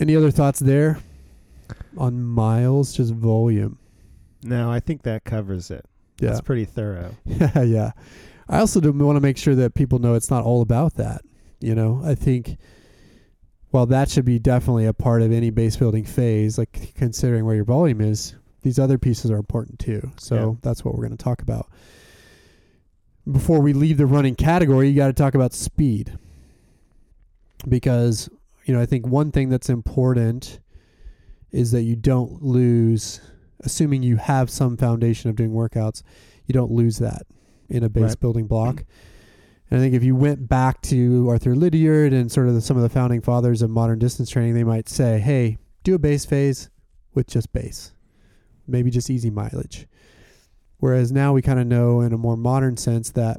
[0.00, 0.98] Any other thoughts there
[1.96, 3.78] on miles, just volume?
[4.42, 5.84] No, I think that covers it.
[6.20, 6.28] Yeah.
[6.30, 7.16] That's pretty thorough.
[7.24, 7.90] Yeah, yeah.
[8.48, 11.22] I also do want to make sure that people know it's not all about that.
[11.60, 12.56] You know, I think
[13.70, 17.54] while that should be definitely a part of any base building phase, like considering where
[17.54, 20.10] your volume is, these other pieces are important too.
[20.18, 20.54] So Yeah.
[20.62, 21.68] that's what we're going to talk about.
[23.30, 26.16] Before we leave the running category, you got to talk about speed.
[27.68, 28.30] Because,
[28.64, 30.60] you know, I think one thing that's important
[31.50, 33.20] is that you don't lose,
[33.60, 36.02] assuming you have some foundation of doing workouts,
[36.46, 37.26] you don't lose that
[37.68, 38.20] in a base Right.
[38.20, 38.84] building block.
[39.70, 42.76] And I think if you went back to Arthur Lydiard and sort of the, some
[42.76, 46.24] of the founding fathers of modern distance training, they might say, hey, do a base
[46.24, 46.70] phase
[47.14, 47.92] with just base,
[48.66, 49.86] maybe just easy mileage.
[50.78, 53.38] Whereas now we kind of know in a more modern sense that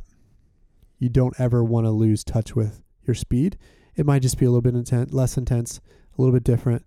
[1.00, 3.58] you don't ever want to lose touch with your speed.
[3.96, 5.80] It might just be a little bit intense, less intense,
[6.18, 6.86] a little bit different,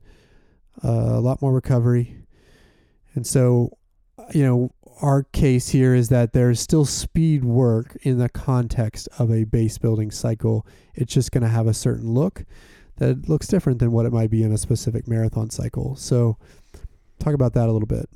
[0.85, 2.17] uh, a lot more recovery.
[3.15, 3.77] And so,
[4.33, 4.71] you know,
[5.03, 9.77] our case here is that there's still speed work in the context of a base
[9.77, 10.65] building cycle.
[10.95, 12.45] It's just going to have a certain look
[12.99, 15.97] that looks different than what it might be in a specific marathon cycle.
[15.97, 16.39] So,
[17.19, 18.09] talk about that a little bit.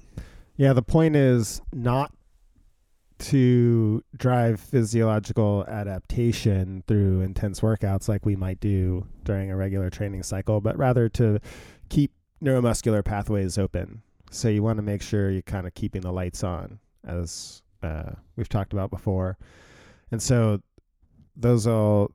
[0.56, 2.12] Yeah, the point is not
[3.18, 10.22] to drive physiological adaptation through intense workouts like we might do during a regular training
[10.22, 11.40] cycle, but rather to
[11.88, 14.02] keep neuromuscular pathways open.
[14.30, 18.10] So you want to make sure you're kind of keeping the lights on, as uh,
[18.36, 19.38] we've talked about before.
[20.10, 20.60] And so
[21.36, 22.12] those will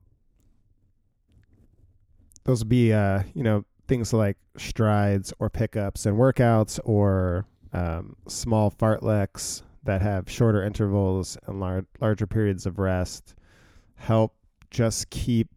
[2.44, 8.16] those will be uh, you know things like strides or pickups and workouts or um,
[8.28, 13.36] small fartleks that have shorter intervals and lar- larger periods of rest
[13.96, 14.36] help
[14.70, 15.50] just keep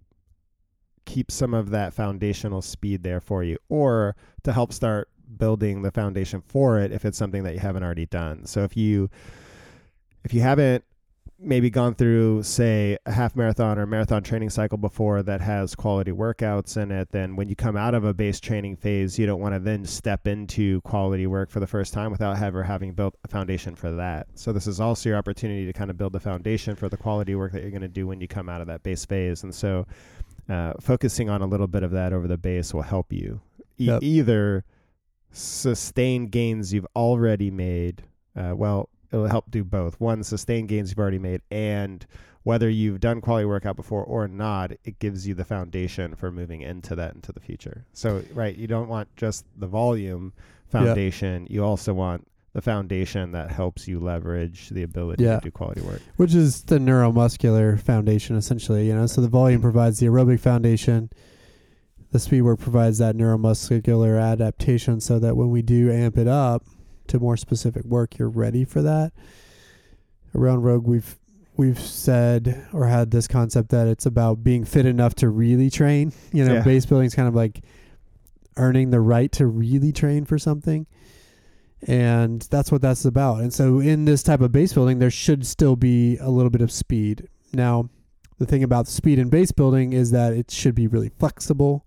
[1.05, 5.91] keep some of that foundational speed there for you or to help start building the
[5.91, 8.47] foundation for it if it's something that you haven't already done.
[8.47, 9.11] So if you
[10.25, 10.85] if you haven't
[11.39, 16.13] maybe gone through say a half marathon or marathon training cycle before that has quality
[16.13, 19.41] workouts in it then when you come out of a base training phase you don't
[19.41, 23.17] want to then step into quality work for the first time without ever having built
[23.25, 24.27] a foundation for that.
[24.37, 27.35] So this is also your opportunity to kind of build the foundation for the quality
[27.35, 29.43] work that you're going to do when you come out of that base phase.
[29.43, 29.87] And so
[30.49, 33.41] uh, focusing on a little bit of that over the base will help you.
[33.79, 34.03] E- Yep.
[34.03, 34.65] either
[35.35, 38.03] sustain gains you've already made
[38.37, 40.01] uh, well it'll help do both.
[40.01, 42.05] One sustain gains you've already made and
[42.43, 46.63] whether you've done quality workout before or not it gives you the foundation for moving
[46.63, 47.85] into that into the future.
[47.93, 50.33] So right you don't want just the volume
[50.69, 55.37] foundation you also want the foundation that helps you leverage the ability Yeah.
[55.41, 56.01] to do quality work.
[56.17, 59.07] Which is the neuromuscular foundation essentially you know?
[59.07, 61.11] So the volume provides the aerobic foundation
[62.15, 66.63] the speed work provides that neuromuscular adaptation so that when we do amp it up
[67.09, 69.13] to more specific work, you're ready for that.
[70.33, 71.19] Around Rogue, we've
[71.57, 76.13] we've said or had this concept that it's about being fit enough to really train.
[76.33, 76.63] You know, Yeah.
[76.63, 77.65] base building is kind of like
[78.57, 80.87] earning the right to really train for something.
[81.89, 83.41] And that's what that's about.
[83.41, 86.61] And so in this type of base building, there should still be a little bit
[86.61, 87.27] of speed.
[87.53, 87.89] Now,
[88.39, 91.84] the thing about speed in base building is that it should be really flexible.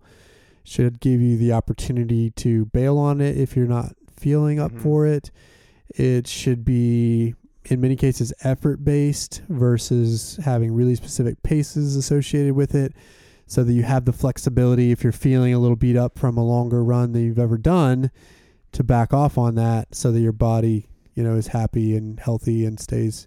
[0.69, 4.79] Should give you the opportunity to bail on it if you're not feeling up Mhm.
[4.81, 5.31] for it.
[5.95, 7.35] It should be
[7.69, 12.93] in many cases effort based versus having really specific paces associated with it
[13.45, 16.43] so that you have the flexibility if you're feeling a little beat up from a
[16.43, 18.11] longer run than you've ever done
[18.73, 22.65] to back off on that so that your body you know is happy and healthy
[22.65, 23.25] and stays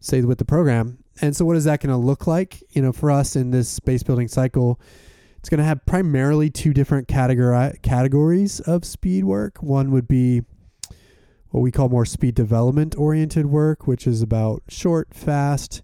[0.00, 2.92] stays with the program and so what is that going to look like you know
[2.92, 4.80] for us in this base building cycle
[5.46, 10.42] it's going to have primarily two different categori- categories of speed work one would be
[11.50, 15.82] what we call more speed development oriented work, which is about short, fast,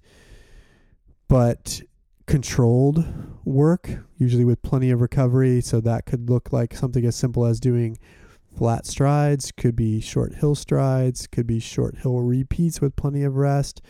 [1.29, 1.81] but
[2.27, 3.05] controlled
[3.45, 5.61] work, usually with plenty of recovery.
[5.61, 7.99] So that could look like something as simple as doing
[8.59, 13.37] flat strides, could be short hill strides, could be short hill repeats with plenty of
[13.37, 13.81] rest,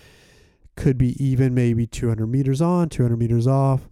[0.76, 3.88] could be even maybe 200 meters on, 200 meters off.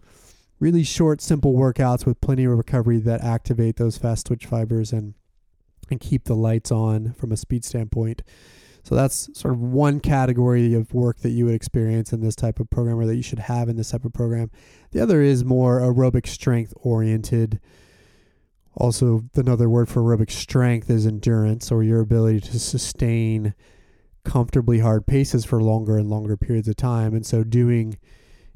[0.61, 5.15] Really short, simple workouts with plenty of recovery that activate those fast twitch fibers and
[5.89, 8.21] and keep the lights on from a speed standpoint.
[8.83, 12.59] So that's sort of one category of work that you would experience in this type
[12.59, 14.51] of program or that you should have in this type of program.
[14.91, 17.59] The other is more aerobic strength oriented.
[18.75, 23.55] Also, another word for aerobic strength is endurance or your ability to sustain
[24.23, 27.15] comfortably hard paces for longer and longer periods of time.
[27.15, 27.97] And so, doing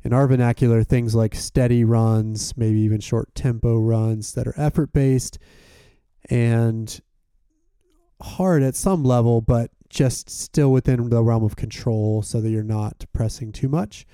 [0.05, 4.93] in our vernacular things like steady runs, maybe even short tempo runs that are effort
[4.93, 5.39] based
[6.29, 7.01] and
[8.21, 12.61] hard at some level, but just still within the realm of control so that you're
[12.61, 14.05] not pressing too much.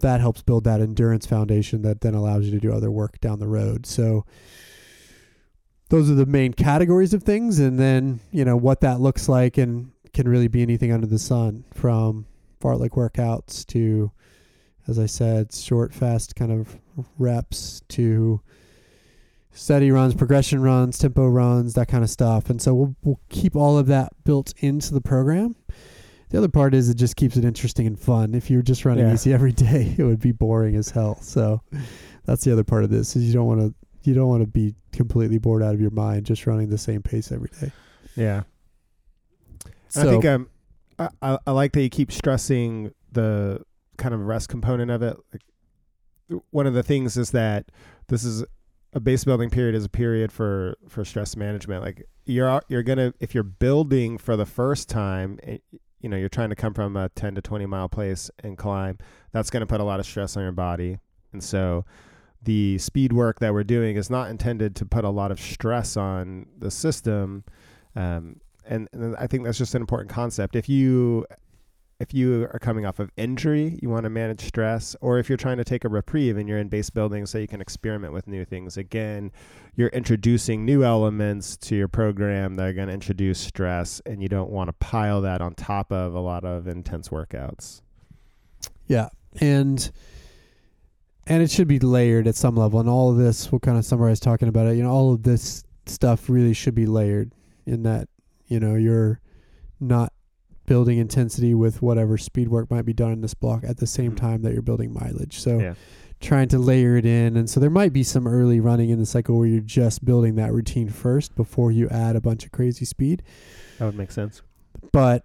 [0.00, 3.38] That helps build that endurance foundation that then allows you to do other work down
[3.38, 3.86] the road.
[3.86, 4.26] So
[5.88, 9.56] those are the main categories of things and then, you know, what that looks like
[9.56, 12.26] and can really be anything under the sun from
[12.60, 14.12] fartlek workouts to
[14.88, 16.78] as I said, short fast kind of
[17.18, 18.40] reps to
[19.52, 22.50] steady runs, progression runs, tempo runs, that kind of stuff.
[22.50, 25.54] And so we'll, we'll keep all of that built into the program.
[26.30, 28.34] The other part is it just keeps it interesting and fun.
[28.34, 29.14] If you're just running Yeah.
[29.14, 31.18] easy every day, it would be boring as hell.
[31.22, 31.60] So
[32.24, 34.46] that's the other part of this is you don't want to you don't want to
[34.46, 37.72] be completely bored out of your mind just running the same pace every day.
[38.16, 38.42] Yeah.
[39.88, 40.48] So I think um,
[40.98, 43.62] I, I I like that you keep stressing the
[43.96, 45.16] kind of rest component of it.
[45.32, 47.70] Like, one of the things is that
[48.08, 48.44] this is
[48.92, 51.82] a base building period is a period for for stress management.
[51.82, 55.58] Like you're you're gonna if you're building for the first time, eh,
[56.00, 58.98] you know you're trying to come from a 10 to 20 mile place and climb.
[59.32, 60.98] That's to put a lot of stress on your body,
[61.32, 61.84] and so
[62.42, 65.96] the speed work that we're doing is not intended to put a lot of stress
[65.96, 67.42] on the system.
[67.96, 70.54] Um, and, and I think that's just an important concept.
[70.54, 71.26] If you
[72.00, 75.38] if you are coming off of injury, you want to manage stress, or if you're
[75.38, 78.26] trying to take a reprieve and you're in base building so you can experiment with
[78.26, 78.76] new things.
[78.76, 79.30] Again,
[79.76, 84.28] you're introducing new elements to your program that are going to introduce stress, and you
[84.28, 87.80] don't want to pile that on top of a lot of intense workouts.
[88.86, 89.08] Yeah,
[89.40, 89.90] and
[91.26, 92.80] and it should be layered at some level.
[92.80, 94.76] And all of this, we'll kind of summarize talking about it.
[94.76, 97.32] You know, all of this stuff really should be layered
[97.66, 98.08] in that
[98.46, 99.20] you know you're
[99.80, 100.12] not
[100.66, 104.12] building intensity with whatever speed work might be done in this block at the same
[104.12, 104.16] Mhm.
[104.16, 105.38] time that you're building mileage.
[105.40, 105.74] So Yeah.
[106.20, 109.04] trying to layer it in, and so there might be some early running in the
[109.06, 112.84] cycle where you're just building that routine first before you add a bunch of crazy
[112.86, 113.22] speed
[113.78, 114.40] That would make sense.
[114.92, 115.24] but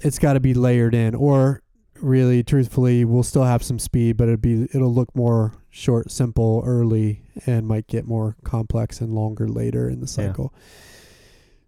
[0.00, 1.62] it's got to be layered in or
[2.00, 6.62] really truthfully we'll still have some speed but it'll be it'll look more short simple
[6.64, 10.26] early and might get more complex and longer later in the Yeah.
[10.28, 10.54] cycle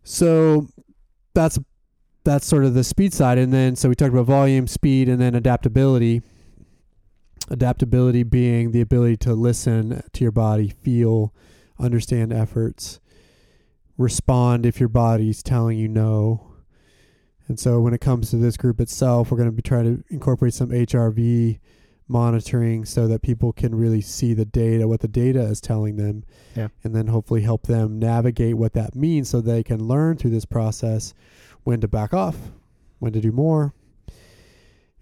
[0.02, 0.66] so
[1.34, 1.58] that's
[2.24, 3.38] that's sort of the speed side.
[3.38, 6.22] And then so we talked about volume speed and then adaptability.
[7.50, 11.34] Adaptability being the ability to listen to your body feel
[11.78, 13.00] understand efforts
[13.98, 16.48] respond if your body's telling you no.
[17.48, 20.04] And so when it comes to this group itself, we're going to be trying to
[20.08, 21.58] incorporate some HRV
[22.08, 26.24] monitoring so that people can really see the data, what the data is telling them,
[26.56, 26.68] Yeah.
[26.84, 30.44] and then hopefully help them navigate what that means so they can learn through this
[30.44, 31.12] process
[31.64, 32.36] when to back off,
[32.98, 33.74] when to do more.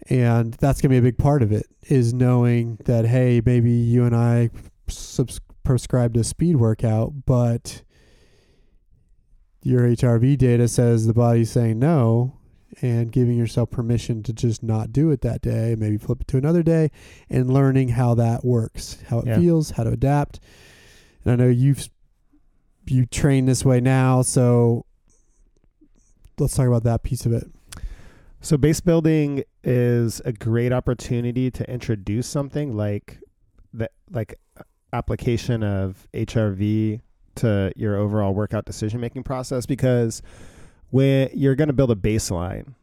[0.08, 3.70] And that's going to be a big part of it is knowing that, hey, maybe
[3.70, 4.50] you and I
[4.88, 7.82] subs- prescribed a speed workout, but
[9.62, 12.36] your HRV data says the body's saying no
[12.80, 16.38] and giving yourself permission to just not do it that day, maybe flip it to
[16.38, 16.90] another day
[17.28, 19.38] and learning how that works, how it Yeah.
[19.38, 20.40] feels, how to adapt.
[21.24, 21.88] And I know you've
[22.86, 24.84] you train this way now, so
[26.40, 27.50] let's talk about that piece of it.
[28.40, 33.18] So base building is a great opportunity to introduce something like
[33.72, 34.38] the like
[34.92, 37.00] application of HRV
[37.36, 40.22] to your overall workout decision making process because
[40.90, 42.74] when you're going to build a baseline,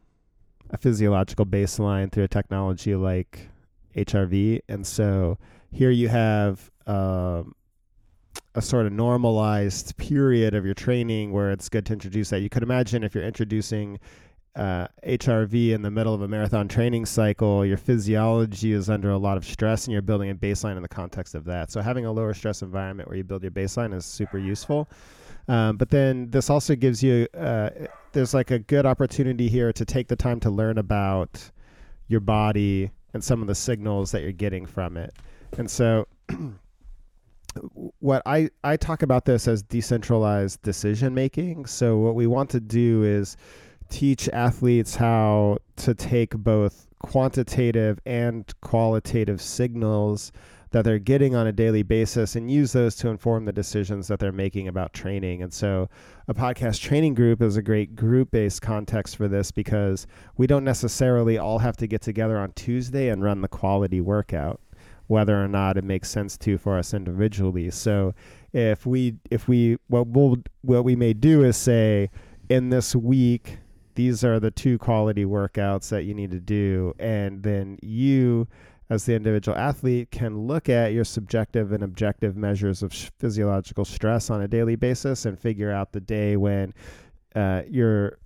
[0.70, 3.50] a physiological baseline through a technology like
[3.96, 5.38] HRV, and so
[5.72, 7.56] here you have um,
[8.56, 12.40] a sort of normalized period of your training where it's good to introduce that.
[12.40, 14.00] You could imagine if you're introducing
[14.56, 19.18] uh, HRV in the middle of a marathon training cycle, your physiology is under a
[19.18, 21.70] lot of stress and you're building a baseline in the context of that.
[21.72, 24.90] So, having a lower stress environment where you build your baseline is super useful.
[25.48, 27.70] Um, but then this also gives you, uh,
[28.12, 31.52] there's like a good opportunity here to take the time to learn about
[32.08, 35.14] your body and some of the signals that you're getting from it.
[35.58, 36.08] And so,
[38.00, 41.66] what I, I talk about this as decentralized decision making.
[41.66, 43.38] So, what we want to do is
[43.90, 50.32] teach athletes how to take both quantitative and qualitative signals
[50.72, 54.20] that they're getting on a daily basis and use those to inform the decisions that
[54.20, 55.42] they're making about training.
[55.42, 55.90] And so,
[56.28, 60.66] a podcast training group is a great group based context for this because we don't
[60.66, 64.60] necessarily all have to get together on Tuesday and run the quality workout
[65.08, 67.70] whether or not it makes sense to for us individually.
[67.72, 68.14] So
[68.54, 72.10] if we if we what we'll what we may do is say
[72.50, 73.58] in this week
[73.96, 78.48] these are the two quality workouts that you need to do and then you
[78.90, 83.84] as the individual athlete can look at your subjective and objective measures of sh- physiological
[83.84, 86.74] stress on a daily basis and figure out the day when
[87.36, 88.18] uh, your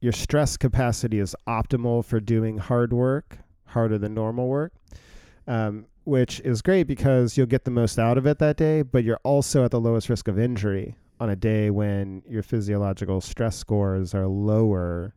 [0.00, 4.72] your stress capacity is optimal for doing hard work harder than normal work
[5.46, 9.04] um, which is great because you'll get the most out of it that day, but
[9.04, 13.56] you're also at the lowest risk of injury on a day when your physiological stress
[13.56, 15.14] scores are lower.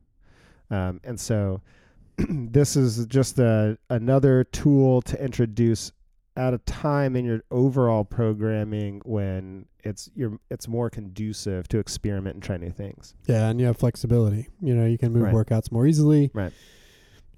[0.69, 1.61] Um, and so
[2.17, 5.91] this is just a, another tool to introduce
[6.35, 12.35] at a time in your overall programming when it's you're it's more conducive to experiment
[12.35, 13.15] and try new things.
[13.25, 14.47] Yeah, and you have flexibility.
[14.61, 15.33] You know, you can move Right.
[15.33, 16.29] workouts more easily.
[16.35, 16.53] Right.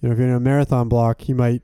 [0.02, 1.62] You know, if you're in a marathon block, you might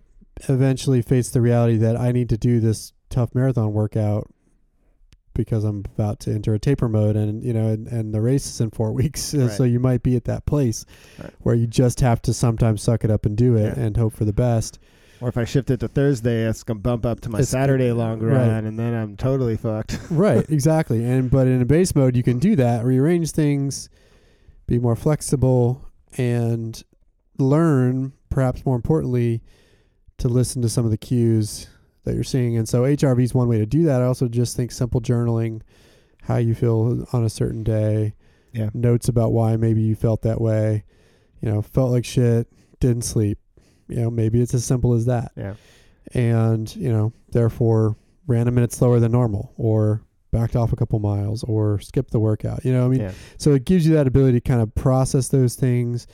[0.49, 4.29] eventually face the reality that I need to do this tough marathon workout
[5.33, 8.45] because I'm about to enter a taper mode and you know and, and the race
[8.45, 9.33] is in four weeks.
[9.33, 9.51] Right.
[9.51, 10.85] So you might be at that place
[11.21, 11.33] Right.
[11.39, 13.83] where you just have to sometimes suck it up and do it Yeah.
[13.83, 14.79] and hope for the best.
[15.21, 17.91] Or if I shift it to Thursday, it's gonna bump up to my It's- Saturday
[17.93, 18.47] long right.
[18.47, 19.97] run, and then I'm totally fucked.
[20.09, 21.03] right, exactly.
[21.05, 23.89] And but in a base mode you can do that, rearrange things,
[24.67, 25.85] be more flexible
[26.17, 26.81] and
[27.37, 29.41] learn, perhaps more importantly,
[30.19, 31.67] to listen to some of the cues
[32.03, 32.55] that you're seeing.
[32.57, 34.01] And so HRV is one way to do that.
[34.01, 35.61] I also just think simple journaling,
[36.23, 38.13] how you feel on a certain day,
[38.53, 38.69] Yeah.
[38.73, 40.83] notes about why maybe you felt that way,
[41.41, 42.47] you know, felt like shit,
[42.79, 43.39] didn't sleep.
[43.87, 45.31] You know, maybe it's as simple as that.
[45.35, 45.55] Yeah.
[46.13, 47.95] And, you know, therefore
[48.27, 50.01] ran a minute slower than normal or
[50.31, 52.63] backed off a couple miles or skipped the workout.
[52.65, 53.11] You know, I mean, yeah.
[53.37, 56.07] so it gives you that ability to kind of process those things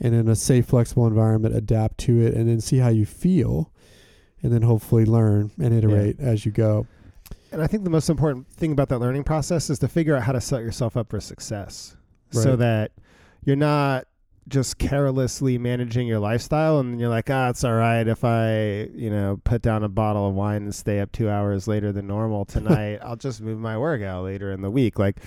[0.00, 3.72] and in a safe, flexible environment, adapt to it and then see how you feel
[4.42, 6.86] and then hopefully learn and iterate as you go.
[7.52, 10.22] And I think the most important thing about that learning process is to figure out
[10.22, 11.96] how to set yourself up for success
[12.30, 12.92] so that
[13.44, 14.06] you're not
[14.48, 19.10] just carelessly managing your lifestyle and you're like, ah, it's all right if I, you
[19.10, 22.44] know, put down a bottle of wine and stay up two hours later than normal
[22.56, 22.98] tonight.
[23.02, 24.98] I'll just move my work out later in the week.
[24.98, 25.18] Like,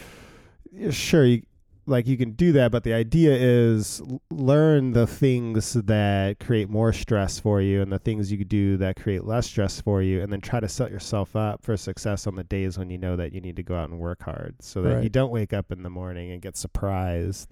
[0.71, 1.41] yeah, sure, you,
[1.89, 6.93] like you can do that, but the idea is learn the things that create more
[6.93, 10.21] stress for you and the things you could do that create less stress for you,
[10.21, 13.15] and then try to set yourself up for success on the days when you know
[13.15, 15.71] that you need to go out and work hard, so that you don't wake up
[15.71, 17.49] in the morning and get surprised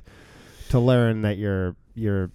[0.69, 2.29] to learn that you're you're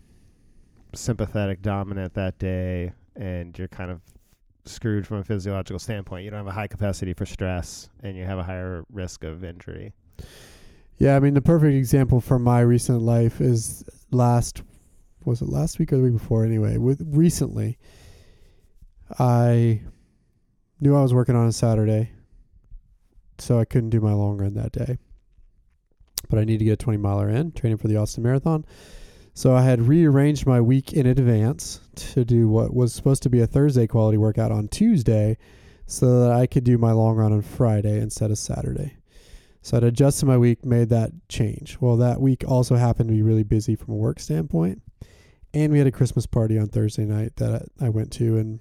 [0.95, 4.01] sympathetic dominant that day and you're kind of
[4.65, 6.25] screwed from a physiological standpoint.
[6.25, 9.45] You don't have a high capacity for stress and you have a higher risk of
[9.45, 9.93] injury.
[11.03, 13.83] Yeah, I mean, the perfect example from my recent life is
[14.13, 14.63] last,
[15.25, 16.45] was it last week or the week before?
[16.45, 17.77] Anyway, with recently,
[19.19, 19.83] I
[20.79, 22.13] knew I was working on a Saturday,
[23.39, 24.99] so I couldn't do my long run that day.
[26.31, 28.65] But I need to get a 20 miler in, training for the Austin Marathon.
[29.35, 33.41] So I had rearranged my week in advance to do what was supposed to be
[33.41, 35.37] a Thursday quality workout on Tuesday.
[35.85, 38.99] so that I could do my long run on Friday instead of Saturday.
[39.63, 41.79] So I'd adjusted my week, made that change.
[41.81, 44.83] Well, that week also happened to be really busy from a work standpoint.
[45.55, 48.59] And we had a Christmas party on Thursday night that I went to and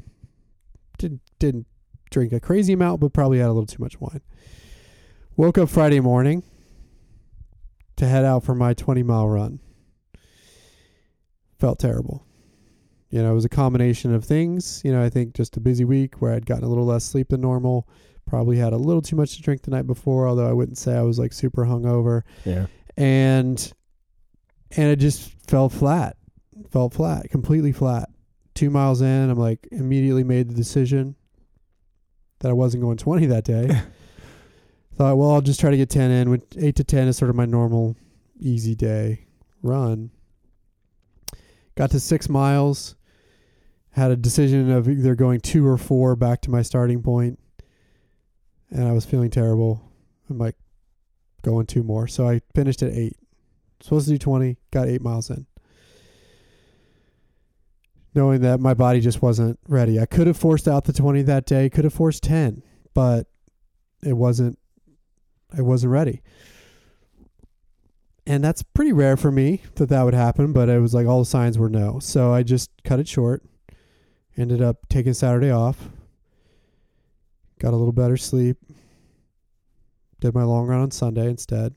[0.99, 1.65] didn't, didn't
[2.11, 4.21] drink a crazy amount, but probably had a little too much wine.
[5.37, 6.43] Woke up Friday morning
[7.95, 9.59] to head out for my 20 mile run.
[11.59, 12.25] Felt terrible.
[13.09, 14.81] You know, it was a combination of things.
[14.85, 17.29] You know, I think just a busy week where I'd gotten a little less sleep
[17.29, 17.87] than normal
[18.27, 20.95] Probably had a little too much to drink the night before, although I wouldn't say
[20.95, 22.21] I was like super hungover.
[22.45, 22.67] Yeah.
[22.97, 23.73] And
[24.71, 26.17] and it just fell flat.
[26.71, 28.09] Fell flat, completely flat.
[28.53, 31.15] Two miles in, I'm like immediately made the decision
[32.39, 33.67] that I wasn't going 20 that day.
[34.95, 36.29] Thought, well, I'll just try to get 10 in.
[36.29, 37.95] With 8 to 10 is sort of my normal
[38.39, 39.25] easy day
[39.61, 40.11] run.
[41.75, 42.95] Got to six miles.
[43.91, 47.39] Had a decision of either going two or four back to my starting point
[48.71, 49.81] and I was feeling terrible.
[50.29, 50.55] I'm like
[51.41, 52.07] going two more.
[52.07, 53.17] So I finished at eight.
[53.81, 55.45] Supposed to do 20, got eight miles in.
[58.13, 59.99] Knowing that my body just wasn't ready.
[59.99, 62.61] I could have forced out the 20 that day, could have forced 10,
[62.93, 63.27] but
[64.03, 64.59] it wasn't,
[65.57, 66.21] I wasn't ready.
[68.27, 71.19] And that's pretty rare for me that that would happen, but it was like all
[71.19, 71.99] the signs were no.
[71.99, 73.43] So I just cut it short.
[74.37, 75.89] Ended up taking Saturday off
[77.61, 78.57] Got a little better sleep.
[80.19, 81.75] Did my long run on Sunday instead.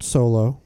[0.00, 0.62] Solo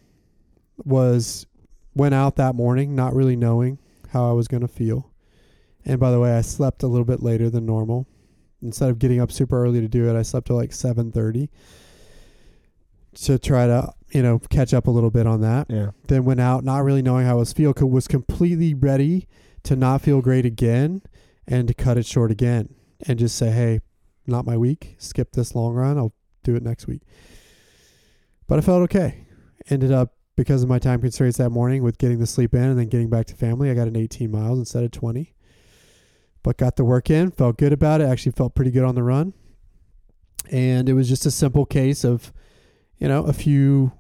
[0.85, 1.47] was
[1.95, 3.79] went out that morning not really knowing
[4.11, 5.11] how I was going to feel.
[5.87, 8.07] And by the way, I slept a little bit later than normal.
[8.61, 11.49] Instead of getting up super early to do it, I slept till like 7:30
[13.23, 15.69] to try to, you know, catch up a little bit on that.
[15.71, 15.93] Yeah.
[16.09, 19.27] Then went out not really knowing how I was feel was completely ready
[19.67, 21.03] to not feel great again
[21.47, 22.75] and to cut it short again
[23.07, 23.81] and just say, hey,
[24.27, 24.95] not my week.
[24.99, 25.99] Skip this long run.
[25.99, 27.03] I'll do it next week.
[28.47, 29.27] But I felt okay.
[29.69, 32.79] Ended up because of my time constraints that morning with getting the sleep in and
[32.79, 33.71] then getting back to family.
[33.71, 35.35] I got an 18 miles instead of 20.
[36.43, 38.05] But got the work in, felt good about it.
[38.05, 39.35] Actually felt pretty good on the run.
[40.51, 42.33] And it was just a simple case of,
[42.99, 43.93] you know, a few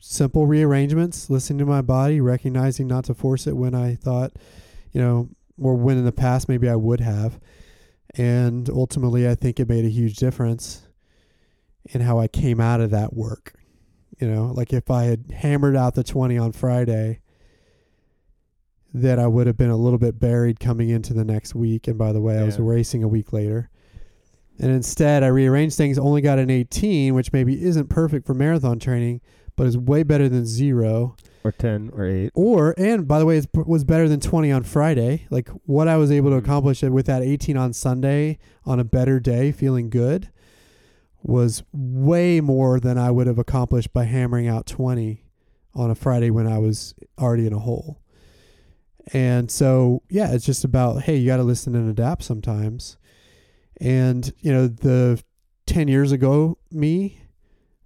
[0.00, 4.32] simple rearrangements, listening to my body, recognizing not to force it when I thought,
[4.92, 5.28] you know,
[5.60, 7.40] or when in the past maybe I would have.
[8.16, 10.86] And ultimately, I think it made a huge difference
[11.84, 13.54] in how I came out of that work.
[14.18, 17.20] You know, like if I had hammered out the 20 on Friday,
[18.94, 21.86] that I would have been a little bit buried coming into the next week.
[21.88, 22.40] And by the way, yeah.
[22.40, 23.70] I was racing a week later.
[24.58, 28.80] And instead, I rearranged things, only got an 18, which maybe isn't perfect for marathon
[28.80, 29.20] training,
[29.58, 31.16] but it's way better than zero.
[31.42, 32.30] Or 10 or 8.
[32.34, 35.26] Or, and by the way, it was better than 20 on Friday.
[35.30, 36.38] Like what I was able to mm.
[36.38, 40.30] accomplish with that 18 on Sunday on a better day, feeling good,
[41.22, 45.24] was way more than I would have accomplished by hammering out 20
[45.74, 48.00] on a Friday when I was already in a hole.
[49.12, 52.96] And so, yeah, it's just about, hey, you got to listen and adapt sometimes.
[53.80, 55.20] And, you know, the
[55.66, 57.22] 10 years ago me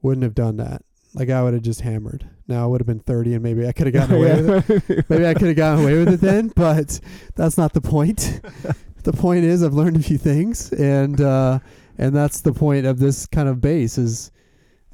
[0.02, 0.82] wouldn't have done that.
[1.14, 2.28] Like I would have just hammered.
[2.48, 5.10] Now I would have been 30 and maybe I could have gotten away with it.
[5.10, 7.00] Maybe I could have gotten away with it then, but
[7.34, 8.40] that's not the point.
[9.02, 11.58] the point is I've learned a few things and uh,
[11.98, 14.30] and that's the point of this kind of base is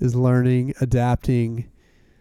[0.00, 1.70] is learning, adapting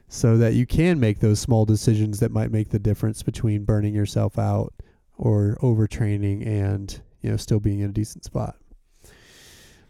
[0.09, 3.93] so that you can make those small decisions that might make the difference between burning
[3.93, 4.73] yourself out
[5.17, 8.55] or overtraining and, you know, still being in a decent spot.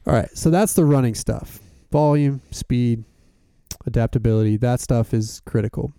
[0.06, 1.60] All right, so that's the running stuff.
[1.92, 3.04] Volume, speed,
[3.88, 5.94] adaptability, that stuff is critical.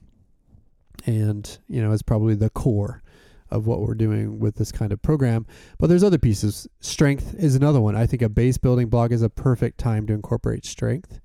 [1.06, 3.02] And, you know, is probably the core
[3.50, 5.46] of what we're doing with this kind of program.
[5.78, 6.68] But there's other pieces.
[6.80, 7.96] Strength is another one.
[7.96, 11.20] I think a base building block is a perfect time to incorporate strength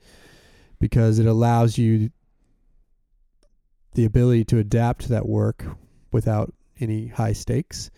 [0.80, 2.12] because it allows you
[3.94, 5.66] the ability to adapt to that work
[6.12, 7.92] without any high stakes.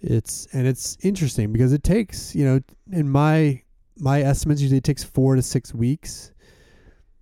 [0.00, 2.60] It's and it's interesting because it takes, you know,
[2.92, 3.62] in my
[3.98, 6.32] my estimates usually it takes 4 to 6 weeks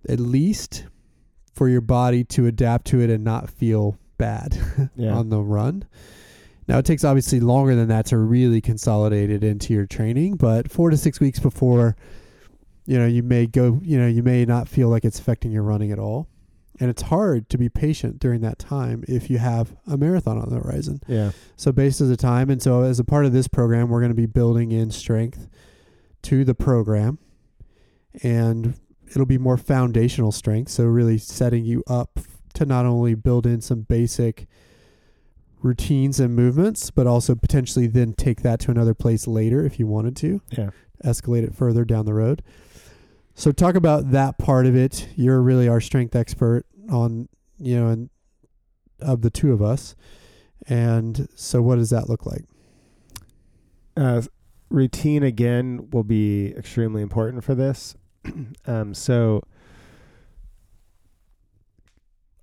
[0.07, 0.85] at least
[1.53, 4.57] for your body to adapt to it and not feel bad
[4.95, 5.13] yeah.
[5.13, 5.85] on the run.
[6.67, 10.69] Now it takes obviously longer than that to really consolidate it into your training, but
[10.69, 11.95] 4 to 6 weeks before
[12.87, 15.61] you know, you may go, you know, you may not feel like it's affecting your
[15.61, 16.27] running at all.
[16.79, 20.49] And it's hard to be patient during that time if you have a marathon on
[20.49, 21.01] the horizon.
[21.07, 21.31] Yeah.
[21.57, 24.11] So based on the time and so as a part of this program, we're going
[24.11, 25.47] to be building in strength
[26.23, 27.17] to the program
[28.23, 28.75] and
[29.09, 30.71] it'll be more foundational strength.
[30.71, 32.19] So really setting you up
[32.53, 34.47] to not only build in some basic
[35.61, 39.87] routines and movements, but also potentially then take that to another place later if you
[39.87, 40.69] wanted to, Yeah.
[41.03, 42.43] escalate it further down the road.
[43.33, 45.07] So talk about that part of it.
[45.15, 47.27] You're really our strength expert on,
[47.59, 48.09] you know, and
[48.99, 49.95] of the two of us.
[50.67, 52.45] And so what does that look like?
[53.95, 54.21] Uh,
[54.69, 57.95] routine again will be extremely important for this.
[58.67, 59.43] um, so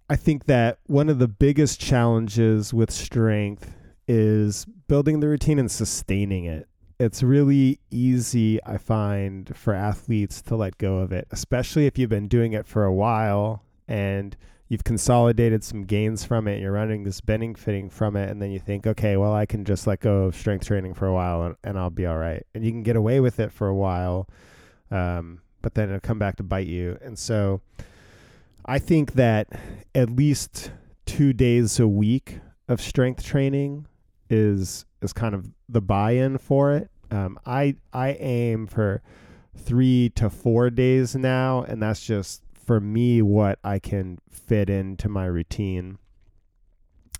[0.09, 3.74] I think that one of the biggest challenges with strength
[4.07, 6.68] is building the routine and sustaining it.
[7.01, 12.11] It's really easy, I find, for athletes to let go of it, especially if you've
[12.11, 14.37] been doing it for a while and
[14.68, 16.61] you've consolidated some gains from it.
[16.61, 19.64] You're running this bending fitting from it, and then you think, okay, well, I can
[19.64, 22.45] just let go of strength training for a while and, and I'll be all right.
[22.55, 24.28] And you can get away with it for a while,
[24.91, 26.98] um, but then it'll come back to bite you.
[27.00, 27.62] And so
[28.66, 29.48] I think that
[29.94, 30.70] at least
[31.06, 32.38] two days a week
[32.68, 33.86] of strength training
[34.28, 36.90] is is kind of the buy-in for it.
[37.10, 39.00] Um, I I aim for
[39.56, 45.08] three to four days now, and that's just for me what I can fit into
[45.08, 45.96] my routine.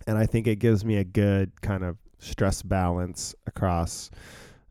[0.07, 4.11] And I think it gives me a good kind of stress balance across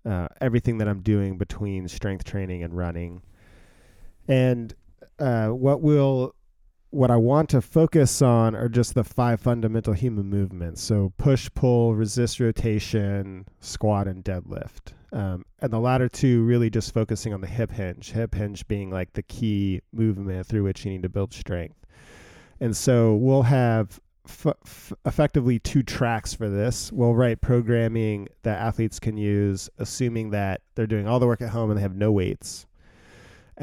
[0.06, 3.24] uh, everything that I'm doing between strength training and running.
[4.28, 4.74] And
[5.20, 6.36] uh, what will
[6.94, 10.82] what I want to focus on are just the five fundamental human movements.
[10.82, 14.94] So push, pull, resist rotation, squat, and deadlift.
[15.12, 18.92] Um, and the latter two really just focusing on the hip hinge, hip hinge being
[18.92, 21.84] like the key movement through which you need to build strength.
[22.60, 26.92] And so we'll have f- f- effectively two tracks for this.
[26.92, 31.50] We'll write programming that athletes can use, assuming that they're doing all the work at
[31.50, 32.68] home and they have no weights.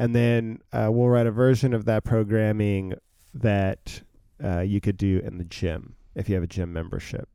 [0.01, 2.95] And then uh, we'll write a version of that programming
[3.35, 4.01] that
[4.43, 7.29] uh, you could do in the gym if you have a gym membership.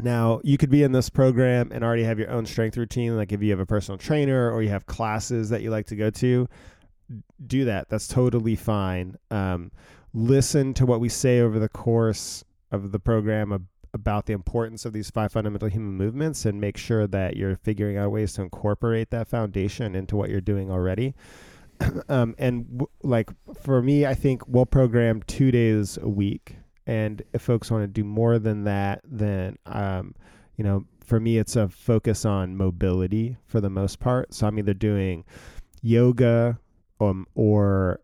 [0.00, 3.30] Now, you could be in this program and already have your own strength routine, like
[3.30, 6.10] if you have a personal trainer or you have classes that you like to go
[6.10, 6.48] to,
[7.46, 7.90] do that.
[7.90, 9.14] That's totally fine.
[9.30, 9.70] Um,
[10.12, 12.42] listen to what we say over the course
[12.72, 13.52] of the program
[13.96, 17.96] about the importance of these five fundamental human movements and make sure that you're figuring
[17.96, 21.14] out ways to incorporate that foundation into what you're doing already.
[22.08, 23.30] um, and w- like
[23.60, 26.56] for me, I think we'll program two days a week.
[26.86, 30.14] And if folks want to do more than that, then um,
[30.56, 34.34] you know, for me, it's a focus on mobility for the most part.
[34.34, 35.24] So I'm either doing
[35.82, 36.58] yoga
[37.00, 38.00] um, or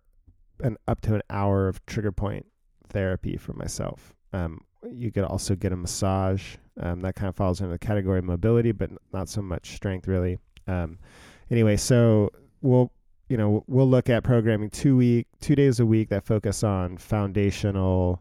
[0.60, 2.46] an up to an hour of trigger point
[2.88, 4.14] therapy for myself.
[4.32, 4.60] Um,
[4.90, 6.56] you could also get a massage.
[6.80, 10.08] Um, that kind of falls into the category of mobility, but not so much strength,
[10.08, 10.38] really.
[10.66, 10.98] Um,
[11.50, 12.30] anyway, so
[12.62, 12.90] we'll
[13.28, 16.98] you know we'll look at programming two week two days a week that focus on
[16.98, 18.20] foundational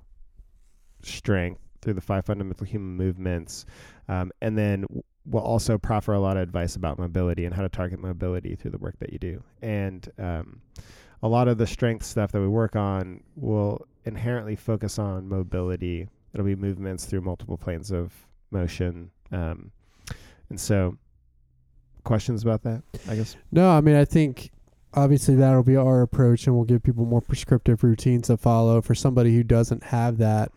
[1.03, 3.65] strength through the five fundamental human movements
[4.07, 4.85] um, and then
[5.25, 8.71] we'll also proffer a lot of advice about mobility and how to target mobility through
[8.71, 10.61] the work that you do and um,
[11.23, 16.07] a lot of the strength stuff that we work on will inherently focus on mobility
[16.33, 18.13] it'll be movements through multiple planes of
[18.51, 19.71] motion um,
[20.49, 20.97] and so
[22.03, 24.51] questions about that i guess No, I mean, I think
[24.93, 28.95] obviously that'll be our approach, and we'll give people more prescriptive routines to follow for
[28.95, 30.51] somebody who doesn't have that,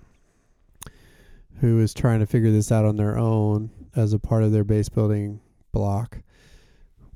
[1.61, 4.65] who is trying to figure this out on their own as a part of their
[4.65, 5.41] base building
[5.73, 6.19] block.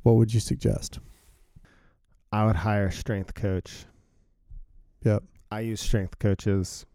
[0.02, 1.00] What would you suggest?
[2.30, 3.84] I would hire a strength coach.
[5.04, 5.22] Yep.
[5.50, 6.86] I use strength coaches.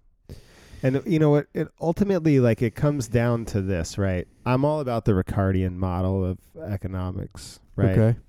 [0.83, 1.47] And you know what?
[1.53, 4.27] It ultimately like it comes down to this, right?
[4.45, 7.97] I'm all about the Ricardian model of economics, right?
[7.97, 8.19] Okay.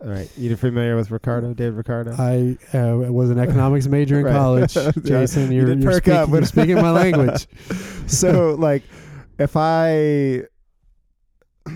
[0.00, 0.30] All right.
[0.36, 2.14] You familiar with Ricardo, David Ricardo?
[2.16, 4.32] I uh, was an economics major in Right.
[4.32, 4.74] college.
[5.04, 7.46] Jason, You you're, did you're, perk speaking, up you're speaking my language.
[8.06, 8.82] so like
[9.38, 10.42] if I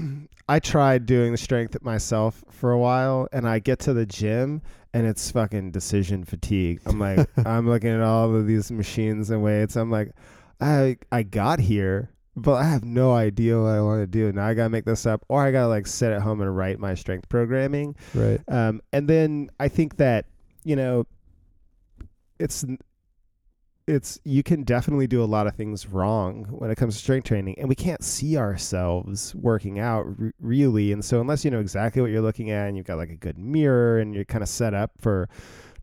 [0.49, 4.63] I tried doing the strength myself for a while and I get to the gym
[4.95, 6.81] and it's fucking decision fatigue.
[6.87, 9.77] I'm like I'm looking at all of these machines and weights.
[9.77, 10.13] I'm like
[10.61, 14.33] I I got here but I have no idea what I want to do.
[14.33, 16.79] Now I gotta make this up, or I gotta like sit at home and write
[16.79, 17.97] my strength programming.
[18.15, 18.41] Right.
[18.49, 20.27] Um, and then I think that
[20.65, 21.07] you know,
[22.39, 22.65] it's
[23.89, 27.27] it's you can definitely do a lot of things wrong when it comes to strength
[27.27, 30.93] training, and we can't see ourselves working out r- really.
[30.93, 33.17] And so unless you know exactly what you're looking at, and you've got like a
[33.17, 35.29] good mirror, and you're kind of set up for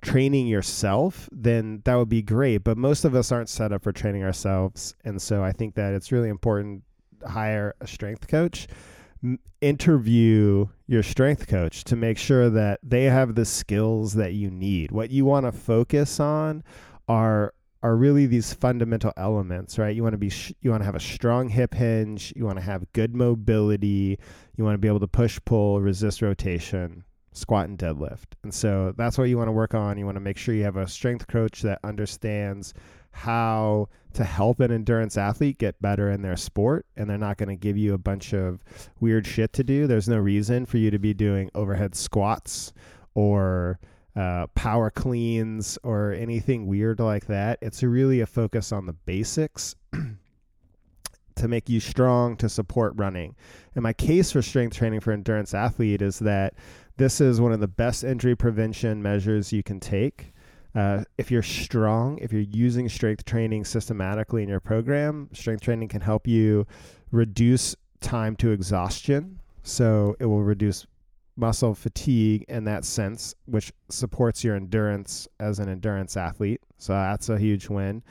[0.03, 2.63] training yourself, then that would be great.
[2.63, 5.93] But most of us aren't set up for training ourselves, and so I think that
[5.93, 6.83] it's really important
[7.21, 8.67] to hire a strength coach
[9.61, 14.91] interview your strength coach to make sure that they have the skills that you need.
[14.91, 16.63] What you want to focus on
[17.07, 17.54] are
[17.85, 19.95] are really these fundamental elements, right?
[19.95, 22.57] You want to be sh- you want to have a strong hip hinge, you want
[22.57, 24.17] to have good mobility,
[24.55, 28.33] you want to be able to push pull, resist rotation, squat and deadlift.
[28.41, 29.99] And so that's what you want to work on.
[29.99, 32.73] You want to make sure you have a strength coach that understands
[33.11, 37.49] how to help an endurance athlete get better in their sport and they're not going
[37.49, 38.63] to give you a bunch of
[38.99, 39.85] weird shit to do.
[39.85, 42.73] There's no reason for you to be doing overhead squats
[43.13, 43.79] or
[44.15, 47.59] uh, power cleans or anything weird like that.
[47.61, 49.75] It's really a focus on the basics
[51.35, 53.35] to make you strong to support running.
[53.75, 56.53] And my case for strength training for endurance athlete is that
[56.97, 60.33] this is one of the best injury prevention measures you can take.
[60.73, 65.87] Uh, if you're strong, if you're using strength training systematically in your program, strength training
[65.87, 66.65] can help you
[67.11, 69.39] reduce time to exhaustion.
[69.63, 70.85] So it will reduce
[71.35, 76.61] muscle fatigue in that sense, which supports your endurance as an endurance athlete.
[76.77, 78.03] So that's a huge win,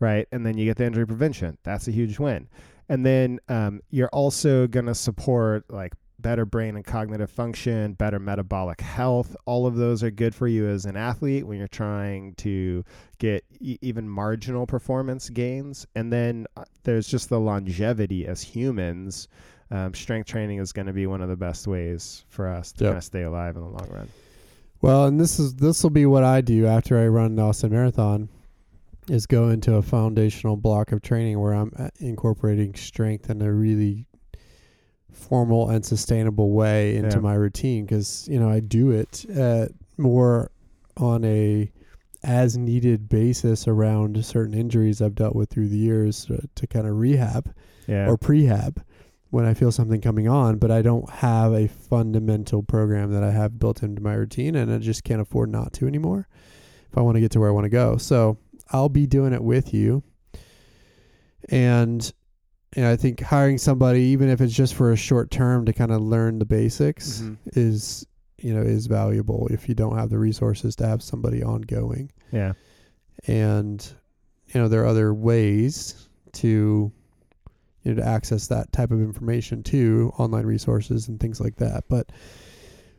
[0.00, 0.26] right?
[0.32, 1.58] And then you get the injury prevention.
[1.62, 2.48] That's a huge win.
[2.88, 8.18] And then um, you're also going to support like better brain and cognitive function, better
[8.18, 9.36] metabolic health.
[9.44, 12.84] All of those are good for you as an athlete when you're trying to
[13.18, 15.86] get e- even marginal performance gains.
[15.94, 19.28] And then uh, there's just the longevity as humans.
[19.72, 22.84] Um, strength training is going to be one of the best ways for us to
[22.84, 22.90] Yep.
[22.90, 24.08] kind of stay alive in the long run.
[24.82, 27.70] Well, and this is this will be what I do after I run the Austin
[27.70, 28.28] Marathon,
[29.08, 33.50] is go into a foundational block of training where I'm uh, incorporating strength in a
[33.52, 34.06] really
[35.10, 37.22] formal and sustainable way into Yeah.
[37.22, 39.66] my routine because you know I do it uh,
[39.98, 40.50] more
[40.96, 41.70] on a
[42.24, 46.86] as needed basis around certain injuries I've dealt with through the years uh, to kind
[46.86, 47.52] of rehab
[47.86, 48.08] Yeah.
[48.08, 48.76] or prehab
[49.32, 53.30] when I feel something coming on, but I don't have a fundamental program that I
[53.30, 56.28] have built into my routine and I just can't afford not to anymore
[56.90, 57.96] if I want to get to where I want to go.
[57.96, 58.36] So
[58.72, 60.02] I'll be doing it with you.
[61.48, 62.12] And
[62.74, 65.90] and I think hiring somebody, even if it's just for a short term to kind
[65.92, 67.36] of learn the basics Mhm.
[67.54, 68.06] is
[68.38, 72.52] you know, is valuable if you don't have the resources to have somebody ongoing yeah.
[73.28, 73.92] and
[74.48, 76.90] you know there are other ways to
[77.82, 81.84] you know to access that type of information too online resources and things like that
[81.88, 82.10] but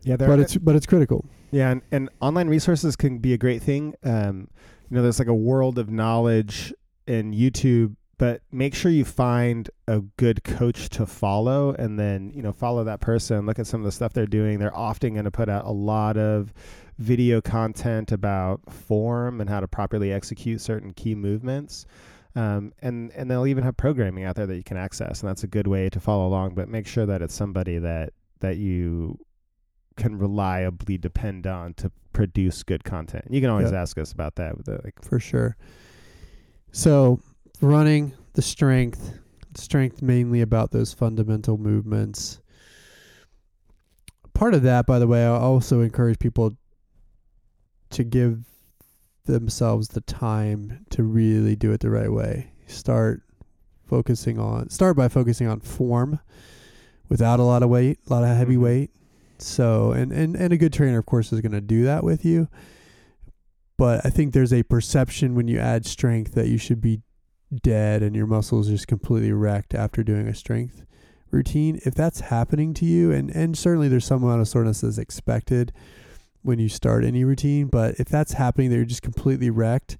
[0.03, 0.17] Yeah.
[0.17, 3.61] There but it's but it's critical Yeah, and, and online resources can be a great
[3.61, 3.93] thing.
[4.03, 4.47] Um,
[4.89, 6.73] you know, there's like a world of knowledge
[7.07, 12.41] in YouTube, but make sure you find a good coach to follow and then, you
[12.41, 14.59] know, follow that person, look at some of the stuff they're doing.
[14.59, 16.53] They're often going to put out a lot of
[16.99, 21.85] video content about form and how to properly execute certain key movements.
[22.35, 25.43] Um, and, and they'll even have programming out there that you can access, and that's
[25.43, 26.55] a good way to follow along.
[26.55, 29.19] But make sure that it's somebody that that you
[29.97, 33.25] can reliably depend on to produce good content.
[33.29, 33.81] You can always Yeah.
[33.81, 34.57] ask us about that.
[34.57, 35.55] With the, like, for sure
[36.75, 37.19] so
[37.61, 39.19] running the strength
[39.55, 42.41] strength mainly about those fundamental movements
[44.33, 46.51] part of that by the way i also encourage people
[47.91, 48.43] to give
[49.25, 52.51] themselves the time to really do it the right way.
[52.67, 53.21] Start
[53.85, 56.19] focusing on start by focusing on form
[57.09, 58.61] without a lot of weight a lot of heavy Mhm.
[58.61, 58.91] weight.
[59.37, 62.23] So and, and and a good trainer of course is going to do that with
[62.25, 62.47] you.
[63.77, 67.01] But i think there's a perception when you add strength that you should be
[67.61, 70.85] dead and your muscles just completely wrecked after doing a strength
[71.29, 71.79] routine.
[71.85, 75.71] If that's happening to you and and certainly there's some amount of soreness that's expected
[76.43, 79.97] when you start any routine but if that's happening that you're just completely wrecked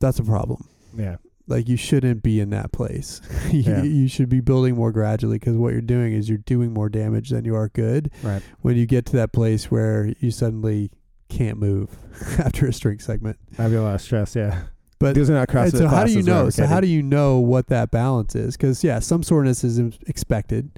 [0.00, 3.82] that's a problem yeah, like you shouldn't be in that place you, Yeah.
[3.82, 7.30] you should be building more gradually because what you're doing is you're doing more damage
[7.30, 8.42] than you are good right.
[8.60, 10.90] when you get to that place where you suddenly
[11.28, 11.98] can't move
[12.38, 14.36] after a strength segment That'd be a lot of stress.
[14.36, 14.62] Yeah,
[14.98, 16.48] but these are not CrossFit so how do you know?
[16.50, 18.56] So how do you know what that balance is?
[18.56, 20.70] Because yeah, some soreness is expected.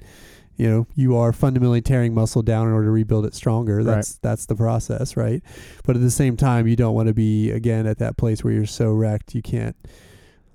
[0.59, 3.81] You know, you are fundamentally tearing muscle down in order to rebuild it stronger.
[3.81, 5.41] That's that's the process, right?
[5.85, 8.51] But at the same time, you don't want to be again at that place where
[8.51, 9.77] you're so wrecked you can't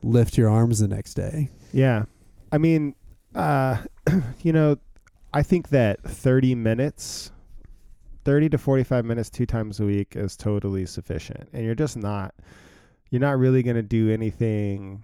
[0.02, 1.48] lift your arms the next day.
[1.72, 2.04] Yeah.
[2.52, 2.94] I mean,
[3.34, 3.78] uh,
[4.42, 4.76] you know,
[5.32, 7.32] I think that 30 minutes,
[8.24, 11.48] 30 to 45 minutes two times a week is totally sufficient.
[11.52, 12.34] And you're just not,
[13.10, 15.02] you're not really going to do anything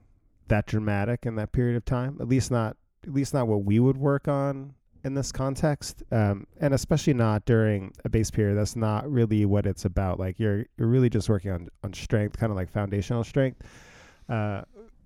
[0.49, 2.19] that dramatic in that period of time.
[2.21, 4.75] At least not, at least not what we would work on
[5.05, 6.03] in this context.
[6.11, 8.57] Um, and especially not during a base period.
[8.57, 10.19] That's not really what it's about.
[10.19, 13.63] Like you're, you're really just working on, on strength, kind of like foundational strength.
[14.29, 14.63] Uh,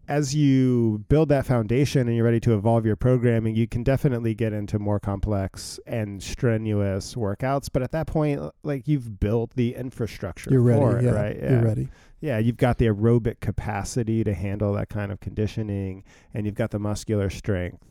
[0.09, 4.34] as you build that foundation and you're ready to evolve your programming, you can definitely
[4.34, 7.68] get into more complex and strenuous workouts.
[7.72, 10.80] But at that point, like you've built the infrastructure You're ready.
[10.80, 11.36] for it, yeah, right?
[11.40, 11.88] You're ready.
[12.20, 16.70] Yeah, you've got the aerobic capacity to handle that kind of conditioning, and you've got
[16.70, 17.82] the muscular strength,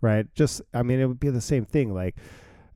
[0.00, 0.26] right?
[0.34, 1.92] Just, I mean, it would be the same thing.
[1.94, 2.16] Like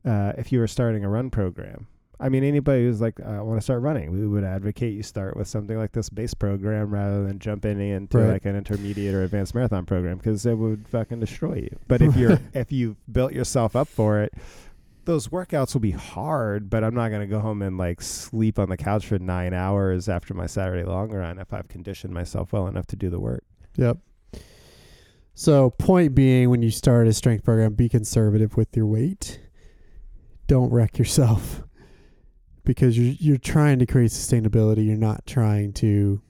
[0.05, 1.87] uh, if you were starting a run program,
[2.19, 5.35] I mean, anybody who's like, I want to start running, we would advocate you start
[5.35, 8.33] with something like this base program rather than jumping into Right.
[8.33, 11.77] like an intermediate or advanced marathon program because it would fucking destroy you.
[11.87, 14.33] But if you're if you built yourself up for it,
[15.05, 16.69] those workouts will be hard.
[16.69, 20.07] But I'm not gonna go home and like sleep on the couch for nine hours
[20.07, 23.43] after my Saturday long run if I've conditioned myself well enough to do the work.
[23.75, 23.97] Yep.
[25.35, 29.39] So, point being, when you start a strength program, be conservative with your weight.
[30.47, 31.63] Don't wreck yourself
[32.63, 34.85] because you're you're trying to create sustainability.
[34.85, 36.21] You're not trying to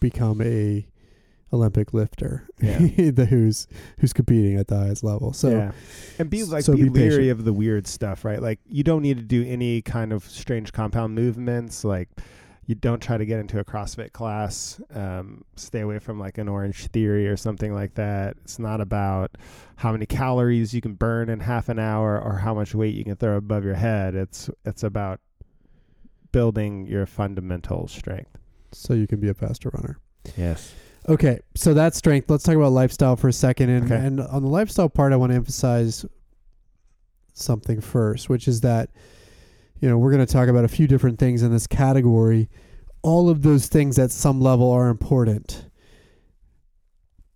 [0.00, 0.86] become a
[1.52, 2.78] Olympic lifter, Yeah.
[3.10, 3.66] the who's
[3.98, 5.32] who's competing at the highest level.
[5.32, 5.72] So, yeah,
[6.18, 8.42] and be like so be, be leery of the weird stuff, right?
[8.42, 11.84] Like you don't need to do any kind of strange compound movements.
[11.84, 12.08] Like
[12.66, 14.80] you don't try to get into a CrossFit class.
[14.92, 18.36] Um, stay away from like an Orange Theory or something like that.
[18.42, 19.36] It's not about
[19.76, 23.04] how many calories you can burn in half an hour or how much weight you
[23.04, 24.14] can throw above your head.
[24.16, 25.20] It's it's about
[26.32, 28.36] building your fundamental strength.
[28.72, 29.98] so you can be a faster runner.
[30.36, 30.74] Yes.
[31.08, 32.28] Okay, so that's strength.
[32.28, 33.70] Let's talk about lifestyle for a second.
[33.70, 34.04] And, Okay.
[34.04, 36.04] and on the lifestyle part, I want to emphasize
[37.32, 38.90] something first, which is that,
[39.80, 42.48] you know, we're going to talk about a few different things in this category.
[43.02, 45.68] All of those things at some level are important.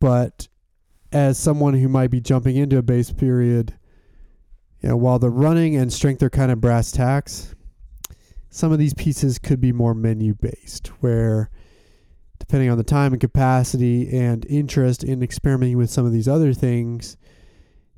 [0.01, 0.49] But
[1.13, 3.75] as someone who might be jumping into a base period,
[4.81, 7.55] you know, while the running and strength are kind of brass tacks,
[8.49, 11.51] some of these pieces could be more menu based, where
[12.39, 16.55] depending on the time and capacity and interest in experimenting with some of these other
[16.55, 17.17] things,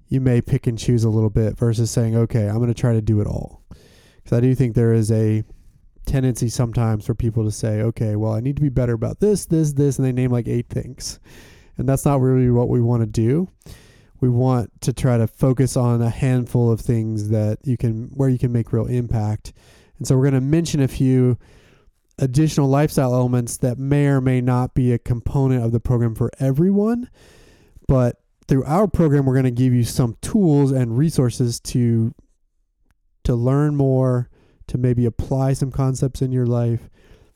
[0.09, 2.93] you may pick and choose a little bit versus saying, okay, I'm going to try
[2.93, 3.63] to do it all.
[4.23, 5.45] Because I do think there is a
[6.07, 9.47] tendency sometimes for people to say, okay, well, I need to be better about this,
[9.47, 11.21] this, this, and they name like eight things.
[11.77, 13.49] And that's not really what we want to do.
[14.21, 18.29] We want to try to focus on a handful of things that you can, where
[18.29, 19.53] you can make real impact.
[19.99, 21.39] And so we're going to mention a few
[22.19, 26.31] additional lifestyle elements that may or may not be a component of the program for
[26.39, 27.09] everyone.
[27.89, 32.15] But through our program, we're going to give you some tools and resources to
[33.25, 34.29] to learn more,
[34.69, 36.89] to maybe apply some concepts in your life.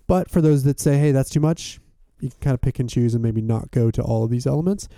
[0.06, 1.80] But for those that say, "Hey, that's too much,"
[2.20, 4.46] you can kind of pick and choose and maybe not go to all of these
[4.46, 4.88] elements.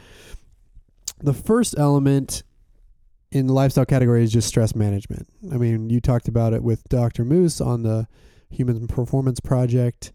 [1.20, 2.42] The first element
[3.30, 5.28] in the lifestyle category is just stress management.
[5.52, 7.24] I mean, you talked about it with Dr.
[7.24, 8.06] Moose on the
[8.50, 10.12] Human Performance Project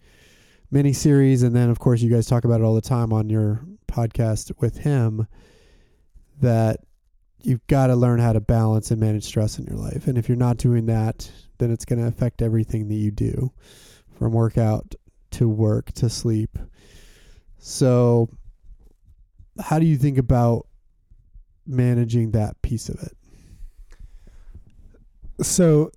[0.72, 3.30] mini series, and then of course you guys talk about it all the time on
[3.30, 5.28] your podcast with him.
[6.42, 6.78] That
[7.44, 10.28] you've got to learn how to balance and manage stress in your life, and if
[10.28, 13.52] you're not doing that, then it's going to affect everything that you do,
[14.18, 14.96] from workout
[15.32, 16.58] to work to sleep.
[17.58, 18.30] So,
[19.60, 20.68] how do you think about
[21.66, 23.16] managing that piece of it?
[25.42, 25.92] So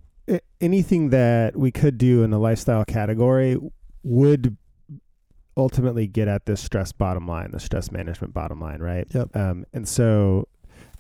[0.61, 3.57] anything that we could do in the lifestyle category
[4.03, 4.57] would
[5.57, 9.07] ultimately get at this stress bottom line, the stress management bottom line, right?
[9.13, 9.37] Yep.
[9.37, 10.49] Um, and so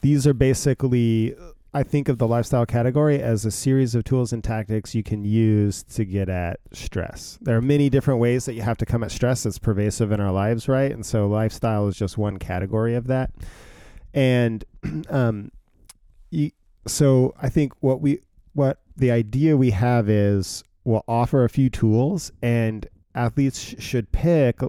[0.06, 1.34] these are basically,
[1.74, 5.24] I think of the lifestyle category as a series of tools and tactics you can
[5.24, 7.40] use to get at stress.
[7.42, 10.20] There are many different ways that you have to come at stress that's pervasive in
[10.20, 10.92] our lives, right?
[10.92, 13.32] And so lifestyle is just one category of that.
[14.14, 14.64] And
[15.10, 15.50] um,
[16.30, 16.52] you,
[16.86, 18.20] so I think what we
[18.52, 22.86] what the idea we have is we'll offer a few tools and
[23.16, 24.60] athletes sh- should pick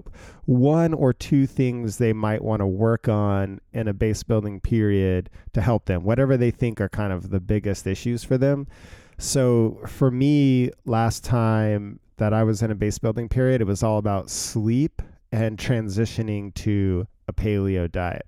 [0.46, 5.30] one or two things they might want to work on in a base building period
[5.52, 8.66] to help them whatever they think are kind of the biggest issues for them.
[9.18, 13.82] So for me last time that I was in a base building period it was
[13.82, 18.26] all about sleep and transitioning to a paleo diet.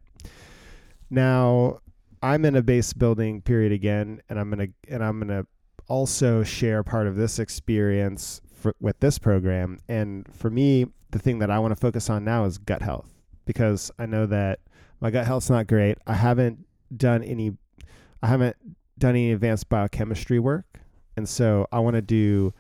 [1.08, 1.80] Now
[2.22, 5.46] I'm in a base building period again, and I'm gonna and I'm gonna
[5.88, 9.78] also share part of this experience for, with this program.
[9.88, 13.12] And for me, the thing that I want to focus on now is gut health
[13.44, 14.61] because I know that
[15.00, 15.98] my gut health's not great.
[16.06, 17.52] I haven't done any,
[18.22, 18.56] I haven't
[18.98, 20.80] done any advanced biochemistry work,
[21.16, 22.52] and so I want to do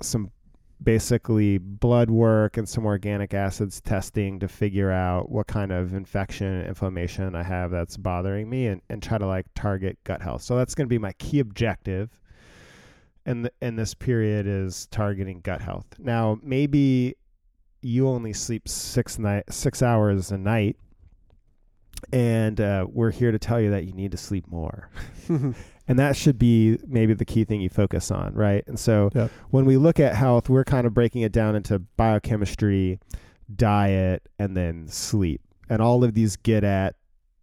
[0.00, 0.30] some
[0.82, 6.62] basically blood work and some organic acids testing to figure out what kind of infection
[6.62, 10.42] inflammation I have that's bothering me and, and try to like target gut health.
[10.42, 12.10] So that's going to be my key objective.
[13.24, 15.86] And in this period is targeting gut health.
[15.98, 17.14] Now, maybe
[17.80, 20.76] you only sleep six night six hours a night,
[22.12, 24.90] and uh, we're here to tell you that you need to sleep more.
[25.28, 25.54] and
[25.98, 28.64] that should be maybe the key thing you focus on, right?
[28.66, 29.30] And so Yep.
[29.50, 32.98] when we look at health, we're kind of breaking it down into biochemistry,
[33.54, 35.40] diet, and then sleep.
[35.68, 36.96] And all of these get at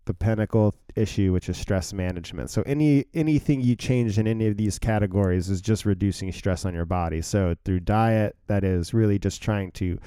[0.05, 2.49] the pinnacle issue, which is stress management.
[2.49, 6.73] So any anything you change in any of these categories is just reducing stress on
[6.73, 7.21] your body.
[7.21, 9.97] So through diet, that is really just trying to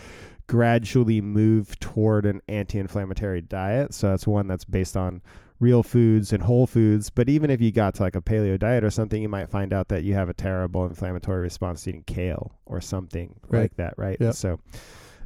[0.47, 3.95] gradually move toward an anti-inflammatory diet.
[3.95, 5.23] So that's one that's based on
[5.61, 7.09] real foods and whole foods.
[7.11, 9.73] But even if you got to like a paleo diet or something, you might find
[9.73, 13.61] out that you have a terrible inflammatory response to eating kale or something Right.
[13.63, 14.17] like that, right?
[14.21, 14.35] Yep.
[14.35, 14.59] So,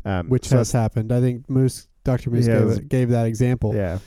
[0.04, 1.10] um, which so has happened.
[1.10, 2.30] I think Moose, Dr.
[2.30, 3.74] Moose Yeah, gave, gave that example.
[3.74, 3.98] yeah.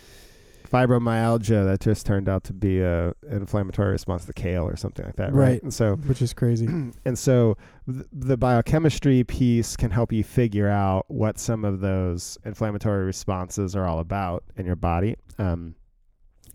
[0.70, 5.06] Fibromyalgia that just turned out to be a an inflammatory response to kale or something
[5.06, 5.50] like that, right?
[5.52, 5.64] Right.
[5.64, 6.66] And so Which is crazy.
[7.06, 7.58] and so
[7.92, 13.76] th- the biochemistry piece can help you figure out what some of those inflammatory responses
[13.76, 15.16] are all about in your body.
[15.38, 15.76] Um,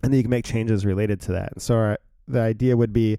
[0.03, 1.53] and then you can make changes related to that.
[1.53, 1.99] And so our,
[2.29, 3.19] the idea would be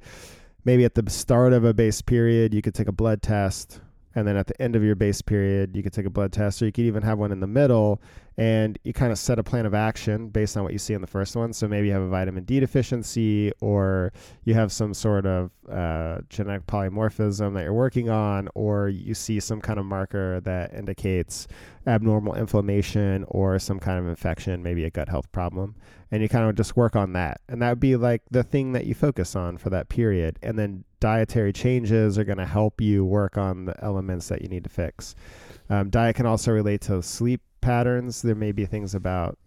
[0.66, 3.80] maybe at the start of a base period, you could take a blood test.
[4.16, 6.62] And then at the end of your base period, you could take a blood test,
[6.62, 8.02] or you could even have one in the middle,
[8.38, 11.02] and you kind of set a plan of action based on what you see in
[11.02, 11.52] the first one.
[11.52, 14.14] So maybe you have a vitamin D deficiency, or
[14.46, 19.42] you have some sort of uh, genetic polymorphism that you're working on, or you see
[19.42, 21.48] some kind of marker that indicates
[21.86, 25.76] abnormal inflammation or some kind of infection, maybe a gut health problem.
[26.10, 27.42] And you kind of just work on that.
[27.50, 30.40] And that would be like the thing that you focus on for that period.
[30.42, 34.48] And then dietary changes are going to help you work on the elements that you
[34.48, 35.14] need to fix.
[35.70, 38.24] Um, diet can also relate to sleep patterns.
[38.24, 39.38] There may be things about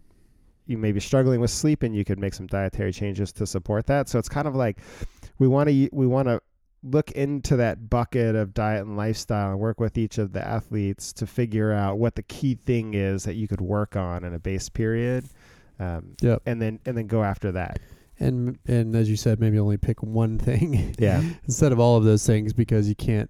[0.67, 3.87] you may be struggling with sleep and you could make some dietary changes to support
[3.87, 4.07] that.
[4.07, 4.77] So it's kind of like
[5.37, 6.39] we want to we want to
[6.81, 11.11] look into that bucket of diet and lifestyle and work with each of the athletes
[11.11, 14.39] to figure out what the key thing is that you could work on in a
[14.39, 15.25] base period.
[15.77, 16.43] Um, Yep.
[16.45, 17.79] and then and then go after that.
[18.19, 21.21] And and as you said, maybe only pick one thing Yeah.
[21.45, 23.29] instead of all of those things because you can't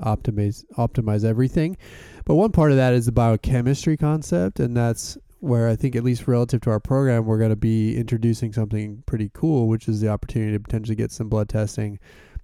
[0.00, 1.76] optimize optimize everything.
[2.24, 6.02] But one part of that is the biochemistry concept, and that's where I think, at
[6.04, 10.00] least relative to our program, we're going to be introducing something pretty cool, which is
[10.00, 11.98] the opportunity to potentially get some blood testing,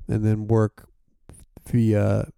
[0.08, 0.88] and then work
[1.66, 2.28] via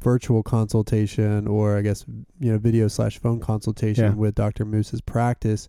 [0.00, 2.04] virtual consultation or I guess
[2.40, 4.14] you know video slash phone consultation Yeah.
[4.14, 4.64] with Dr.
[4.64, 5.68] Moose's practice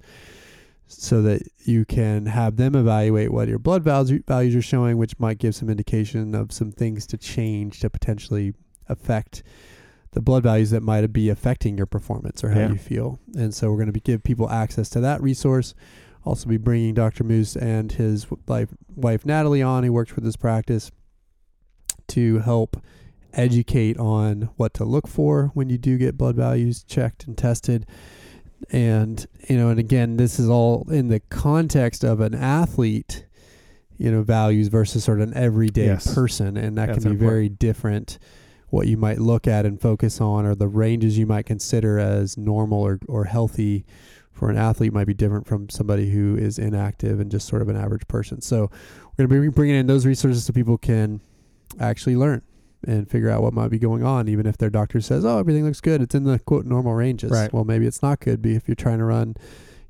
[0.88, 5.20] so that you can have them evaluate what your blood values values are showing, which
[5.20, 8.54] might give some indication of some things to change to potentially
[8.88, 9.44] affect
[10.12, 12.70] the blood values that might be affecting your performance or how Yeah.
[12.74, 13.20] you feel.
[13.36, 15.74] And so we're going to give people access to that resource.
[16.26, 17.24] Also, be bringing Dr.
[17.24, 20.92] Moose and his wife, wife Natalie on, who works with this practice,
[22.10, 22.78] to help
[23.34, 27.86] educate on what to look for when you do get blood values checked and tested
[28.72, 33.26] and you know and again this is all in the context of an athlete
[33.98, 36.14] you know values versus sort of an everyday Yes.
[36.14, 37.30] person and that That's can be important.
[37.30, 38.20] very different
[38.70, 42.38] what you might look at and focus on or the ranges you might consider as
[42.38, 43.86] normal or, or healthy
[44.32, 47.70] for an athlete might be different from somebody who is inactive and just sort of
[47.70, 48.72] an average person so
[49.18, 51.20] we're going to be bringing in those resources so people can
[51.80, 52.42] actually learn
[52.86, 55.64] and figure out what might be going on, even if their doctor says, "Oh, everything
[55.66, 56.02] looks good.
[56.02, 57.52] It's in the quote normal ranges." Right.
[57.54, 58.42] Well, maybe it's not good.
[58.42, 59.36] Be if you're trying to run,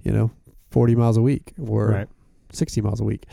[0.01, 0.31] you know,
[0.71, 2.07] 40 miles a week or Right.
[2.51, 3.25] 60 miles a week.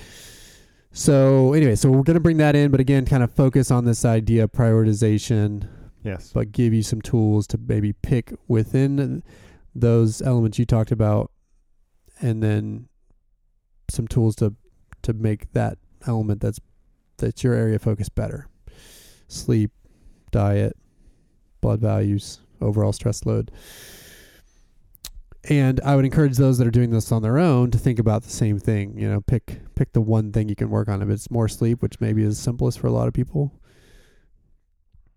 [0.93, 3.85] So anyway, so we're going to bring that in, but again, kind of focus on
[3.85, 5.69] this idea of prioritization,
[6.03, 6.33] Yes.
[6.35, 9.23] but give you some tools to maybe pick within
[9.75, 11.31] those elements you talked about,
[12.21, 12.89] and then
[13.89, 14.55] some tools to
[15.03, 16.61] to make that element that's
[17.17, 18.47] that's your area of focus better.
[19.31, 19.71] Sleep,
[20.33, 20.77] diet,
[21.61, 23.53] blood values, overall stress load.
[25.49, 28.25] And I would encourage those that are doing this on their own to think about
[28.25, 28.99] the same thing.
[28.99, 31.01] You know, pick pick the one thing you can work on.
[31.01, 33.55] If it's more sleep, which maybe is simplest for a lot of people,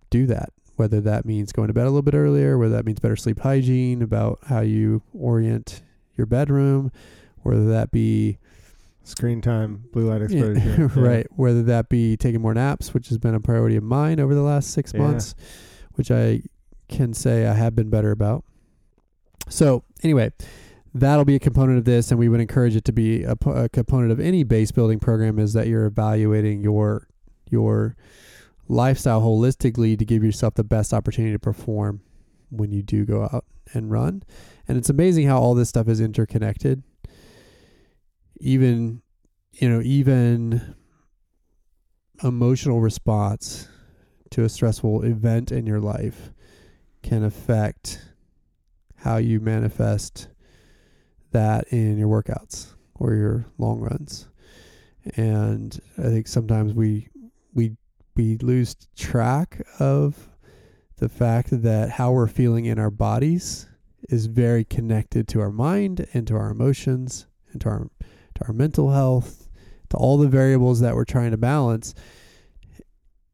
[0.10, 0.50] do that.
[0.76, 3.40] Whether that means going to bed a little bit earlier, whether that means better sleep
[3.40, 5.82] hygiene, about how you orient
[6.16, 6.92] your bedroom,
[7.42, 8.38] whether that be
[9.06, 10.54] Screen time, blue light exposure.
[10.96, 11.06] Yeah.
[11.08, 11.28] right.
[11.32, 14.42] Whether that be taking more naps, which has been a priority of mine over the
[14.42, 15.02] last six Yeah.
[15.02, 15.36] months,
[15.96, 16.44] which I
[16.88, 18.46] can say I have been better about.
[19.50, 20.32] So, anyway,
[20.94, 23.68] that'll be a component of this, and we would encourage it to be a, a
[23.70, 25.38] component of any base building program.
[25.38, 27.08] Is that you're evaluating your
[27.50, 27.98] your
[28.70, 32.02] lifestyle holistically to give yourself the best opportunity to perform
[32.50, 33.44] when you do go out
[33.74, 34.24] and run.
[34.68, 36.84] And it's amazing how all this stuff is interconnected.
[38.38, 39.02] Even,
[39.54, 40.76] you know, even
[42.24, 43.68] emotional response
[44.32, 46.32] to a stressful event in your life
[47.02, 48.02] can affect
[48.96, 50.30] how you manifest
[51.32, 54.30] that in your workouts or your long runs.
[55.18, 57.10] And I think sometimes we
[57.54, 57.76] we
[58.16, 60.30] we lose track of
[60.98, 63.68] the fact that how we're feeling in our bodies
[64.10, 67.90] is very connected to our mind and to our emotions and to our
[68.36, 69.50] to our mental health,
[69.90, 71.94] to all the variables that we're trying to balance.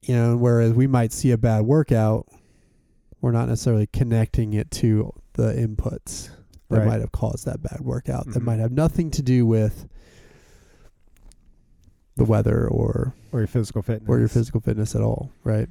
[0.02, 2.28] You know, whereas we might see a bad workout,
[3.22, 6.30] we're not necessarily connecting it to the inputs
[6.70, 6.88] that Right.
[6.88, 8.46] might have caused that bad workout that Mhm.
[8.46, 9.88] might have nothing to do with
[12.16, 14.10] the weather or or your physical fitness.
[14.10, 15.70] or your physical fitness at all, right?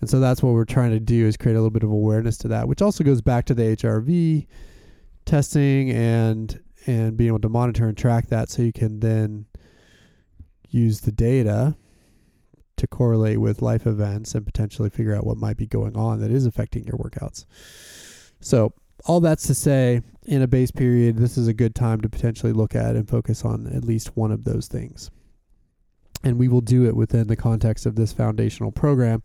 [0.00, 2.38] And so that's what we're trying to do is create a little bit of awareness
[2.38, 4.46] to that, which also goes back to the HRV
[5.26, 6.58] testing and
[6.90, 9.46] and being able to monitor and track that so you can then
[10.68, 11.76] use the data
[12.76, 16.30] to correlate with life events and potentially figure out what might be going on that
[16.30, 17.44] is affecting your workouts.
[18.40, 18.72] So,
[19.06, 22.52] all that's to say, in a base period, this is a good time to potentially
[22.52, 25.10] look at and focus on at least one of those things
[26.22, 29.22] and we will do it within the context of this foundational program.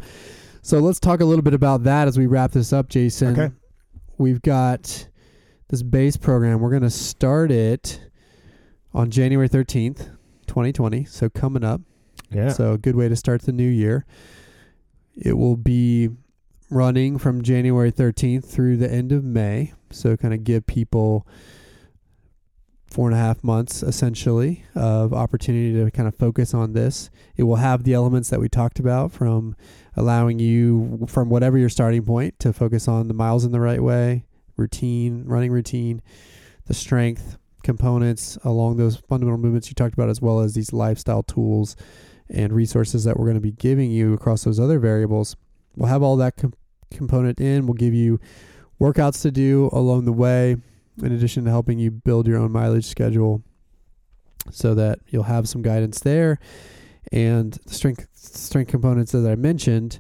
[0.62, 3.40] So let's talk a little bit about that as we wrap this up, Jason.
[3.40, 3.54] Okay.
[4.18, 5.08] We've got
[5.70, 6.60] this base program.
[6.60, 8.02] We're going to start it
[8.94, 10.10] on January 13th,
[10.48, 11.06] 2020.
[11.06, 11.82] So coming up.
[12.32, 12.50] Yeah.
[12.50, 14.06] So a good way to start the new year.
[15.16, 16.10] It will be
[16.70, 19.74] running from January 13th through the end of May.
[19.92, 21.28] So kind of give people
[22.90, 27.10] four and a half months essentially of opportunity to kind of focus on this.
[27.36, 29.56] It will have the elements that we talked about from
[29.96, 33.82] allowing you from whatever your starting point to focus on the miles in the right
[33.82, 34.25] way,
[34.58, 36.02] routine, running routine,
[36.66, 41.24] the strength components along those fundamental movements you talked about as well as these lifestyle
[41.24, 41.76] tools
[42.30, 45.36] and resources that we're going to be giving you across those other variables.
[45.76, 46.54] We'll have all that com-
[46.92, 47.66] component in.
[47.66, 48.20] We'll give you
[48.80, 50.58] workouts to do along the way,
[51.02, 53.44] in addition to helping you build your own mileage schedule
[54.52, 56.40] so that you'll have some guidance there
[57.12, 60.00] and the strength strength components that I mentioned.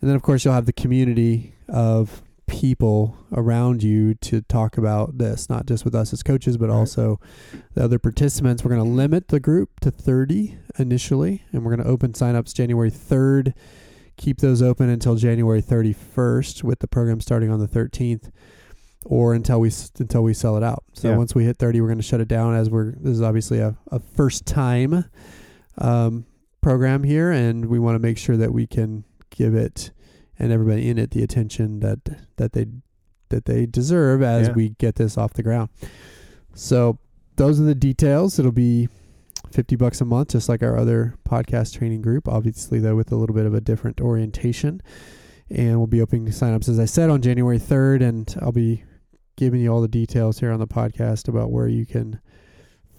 [0.00, 5.18] And then of course you'll have the community of people around you to talk about
[5.18, 6.76] this, not just with us as coaches, but Right.
[6.76, 7.18] also
[7.74, 8.64] the other participants.
[8.64, 12.54] We're going to limit the group to 30 initially, and we're going to open signups
[12.54, 13.54] January 3rd.
[14.16, 18.30] Keep those open until January 31st, with the program starting on the 13th,
[19.04, 20.84] or until we until we sell it out.
[20.92, 21.16] So Yeah.
[21.16, 22.54] once we hit 30, we're going to shut it down.
[22.54, 25.04] As we're this is obviously a, a first time
[25.78, 26.26] um,
[26.60, 29.90] program here, and we want to make sure that we can give it
[30.38, 32.00] and everybody in it the attention that
[32.36, 32.66] that they
[33.30, 34.54] that they deserve as Yeah.
[34.54, 35.70] we get this off the ground.
[36.54, 36.98] So
[37.36, 38.38] those are the details.
[38.38, 38.88] It'll be
[39.50, 43.16] 50 bucks a month just like our other podcast training group obviously though with a
[43.16, 44.80] little bit of a different orientation
[45.48, 48.82] and we'll be opening signups as I said on January 3rd and I'll be
[49.36, 52.18] giving you all the details here on the podcast about where you can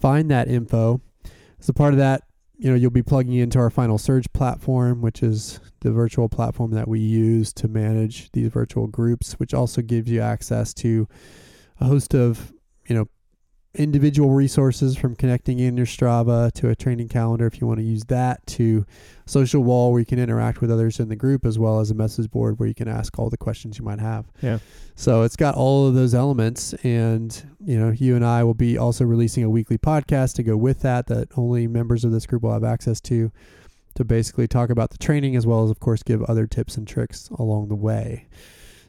[0.00, 1.00] find that info.
[1.60, 2.22] As a part of that,
[2.58, 6.70] you know, you'll be plugging into our Final Surge platform, which is the virtual platform
[6.72, 11.06] that we use to manage these virtual groups, which also gives you access to
[11.80, 12.52] a host of,
[12.88, 13.06] you know,
[13.76, 17.84] individual resources from connecting in your Strava to a training calendar if you want to
[17.84, 18.84] use that to
[19.26, 21.94] social wall where you can interact with others in the group as well as a
[21.94, 24.26] message board where you can ask all the questions you might have.
[24.42, 24.58] Yeah.
[24.94, 28.78] So it's got all of those elements and you know, you and I will be
[28.78, 32.42] also releasing a weekly podcast to go with that that only members of this group
[32.42, 33.30] will have access to
[33.94, 36.86] to basically talk about the training as well as of course give other tips and
[36.86, 38.26] tricks along the way.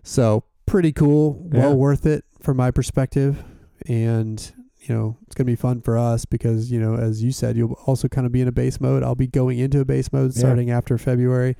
[0.03, 1.75] So pretty cool, well Yeah.
[1.75, 3.43] worth it from my perspective
[3.87, 4.51] and
[4.87, 7.57] you know, it's going to be fun for us because, you know, as you said,
[7.57, 9.03] you'll also kind of be in a base mode.
[9.03, 10.39] I'll be going into a base mode Yeah.
[10.39, 11.55] starting after February.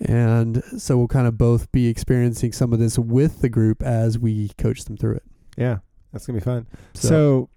[0.00, 4.18] And so we'll kind of both be experiencing some of this with the group as
[4.18, 5.22] we coach them through it.
[5.56, 5.78] Yeah.
[6.12, 6.66] That's gonna be fun.
[6.94, 7.48] So, So,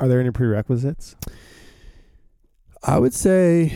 [0.00, 1.16] are there any prerequisites?
[2.82, 3.72] I would say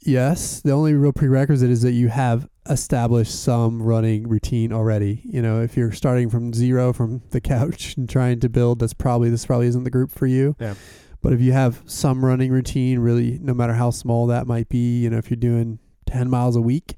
[0.00, 0.60] yes.
[0.60, 5.20] The only real prerequisite is that you have established some running routine already.
[5.24, 8.94] You know, if you're starting from zero from the couch and trying to build, that's
[8.94, 10.56] probably this probably isn't the group for you.
[10.58, 10.74] Yeah.
[11.20, 15.00] But if you have some running routine, really, no matter how small that might be,
[15.00, 16.96] you know, if you're doing 10 miles a week,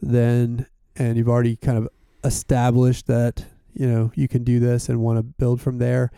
[0.00, 0.66] then,
[0.96, 1.88] and you've already kind of
[2.22, 6.10] established that, you know, you can do this and want to build from there.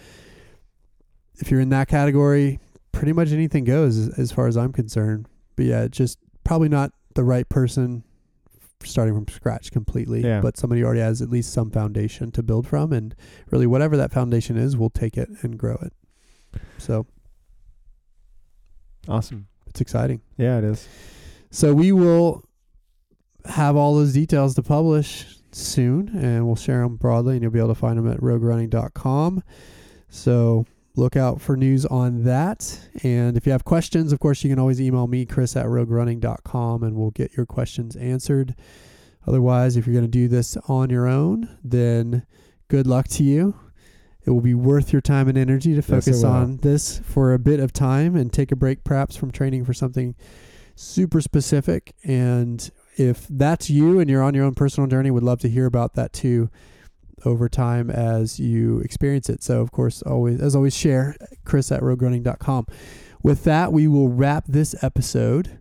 [1.36, 2.58] If you're in that category,
[2.90, 5.28] pretty much anything goes as, as far as I'm concerned.
[5.54, 8.02] But yeah, just probably not the right person
[8.82, 10.40] starting from scratch completely, Yeah.
[10.40, 12.92] but somebody already has at least some foundation to build from.
[12.92, 13.14] And
[13.50, 15.92] really, whatever that foundation is, we'll take it and grow it.
[16.78, 17.06] So
[19.08, 19.46] Awesome.
[19.66, 20.20] it's exciting.
[20.36, 20.88] Yeah, it is.
[21.50, 22.44] So we will
[23.44, 27.58] have all those details to publish soon, and we'll share them broadly, and you'll be
[27.58, 29.42] able to find them at roguerunning.com.
[30.08, 32.88] So look out for news on that.
[33.02, 36.82] And if you have questions, of course, you can always email me, Chris at roguerunning.com,
[36.82, 38.54] and we'll get your questions answered.
[39.26, 42.26] Otherwise, if you're going to do this on your own, then
[42.68, 43.54] good luck to you.
[44.26, 46.30] It will be worth your time and energy to focus will.
[46.30, 49.74] on this for a bit of time and take a break perhaps from training for
[49.74, 50.14] something
[50.74, 51.94] super specific.
[52.04, 55.66] And if that's you and you're on your own personal journey, would love to hear
[55.66, 56.48] about that too
[57.24, 59.42] over time as you experience it.
[59.42, 62.66] So, of course, always as always, share chris at roguerunning.com.
[63.22, 65.58] With that, we will wrap this episode.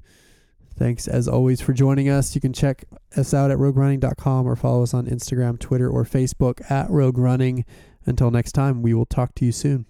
[0.77, 2.35] Thanks as always for joining us.
[2.35, 2.83] You can check
[3.15, 7.63] us out at roguerunning.com or follow us on Instagram, Twitter, or Facebook at Rogue Running.
[8.05, 9.85] Until next time, we will talk to you soon.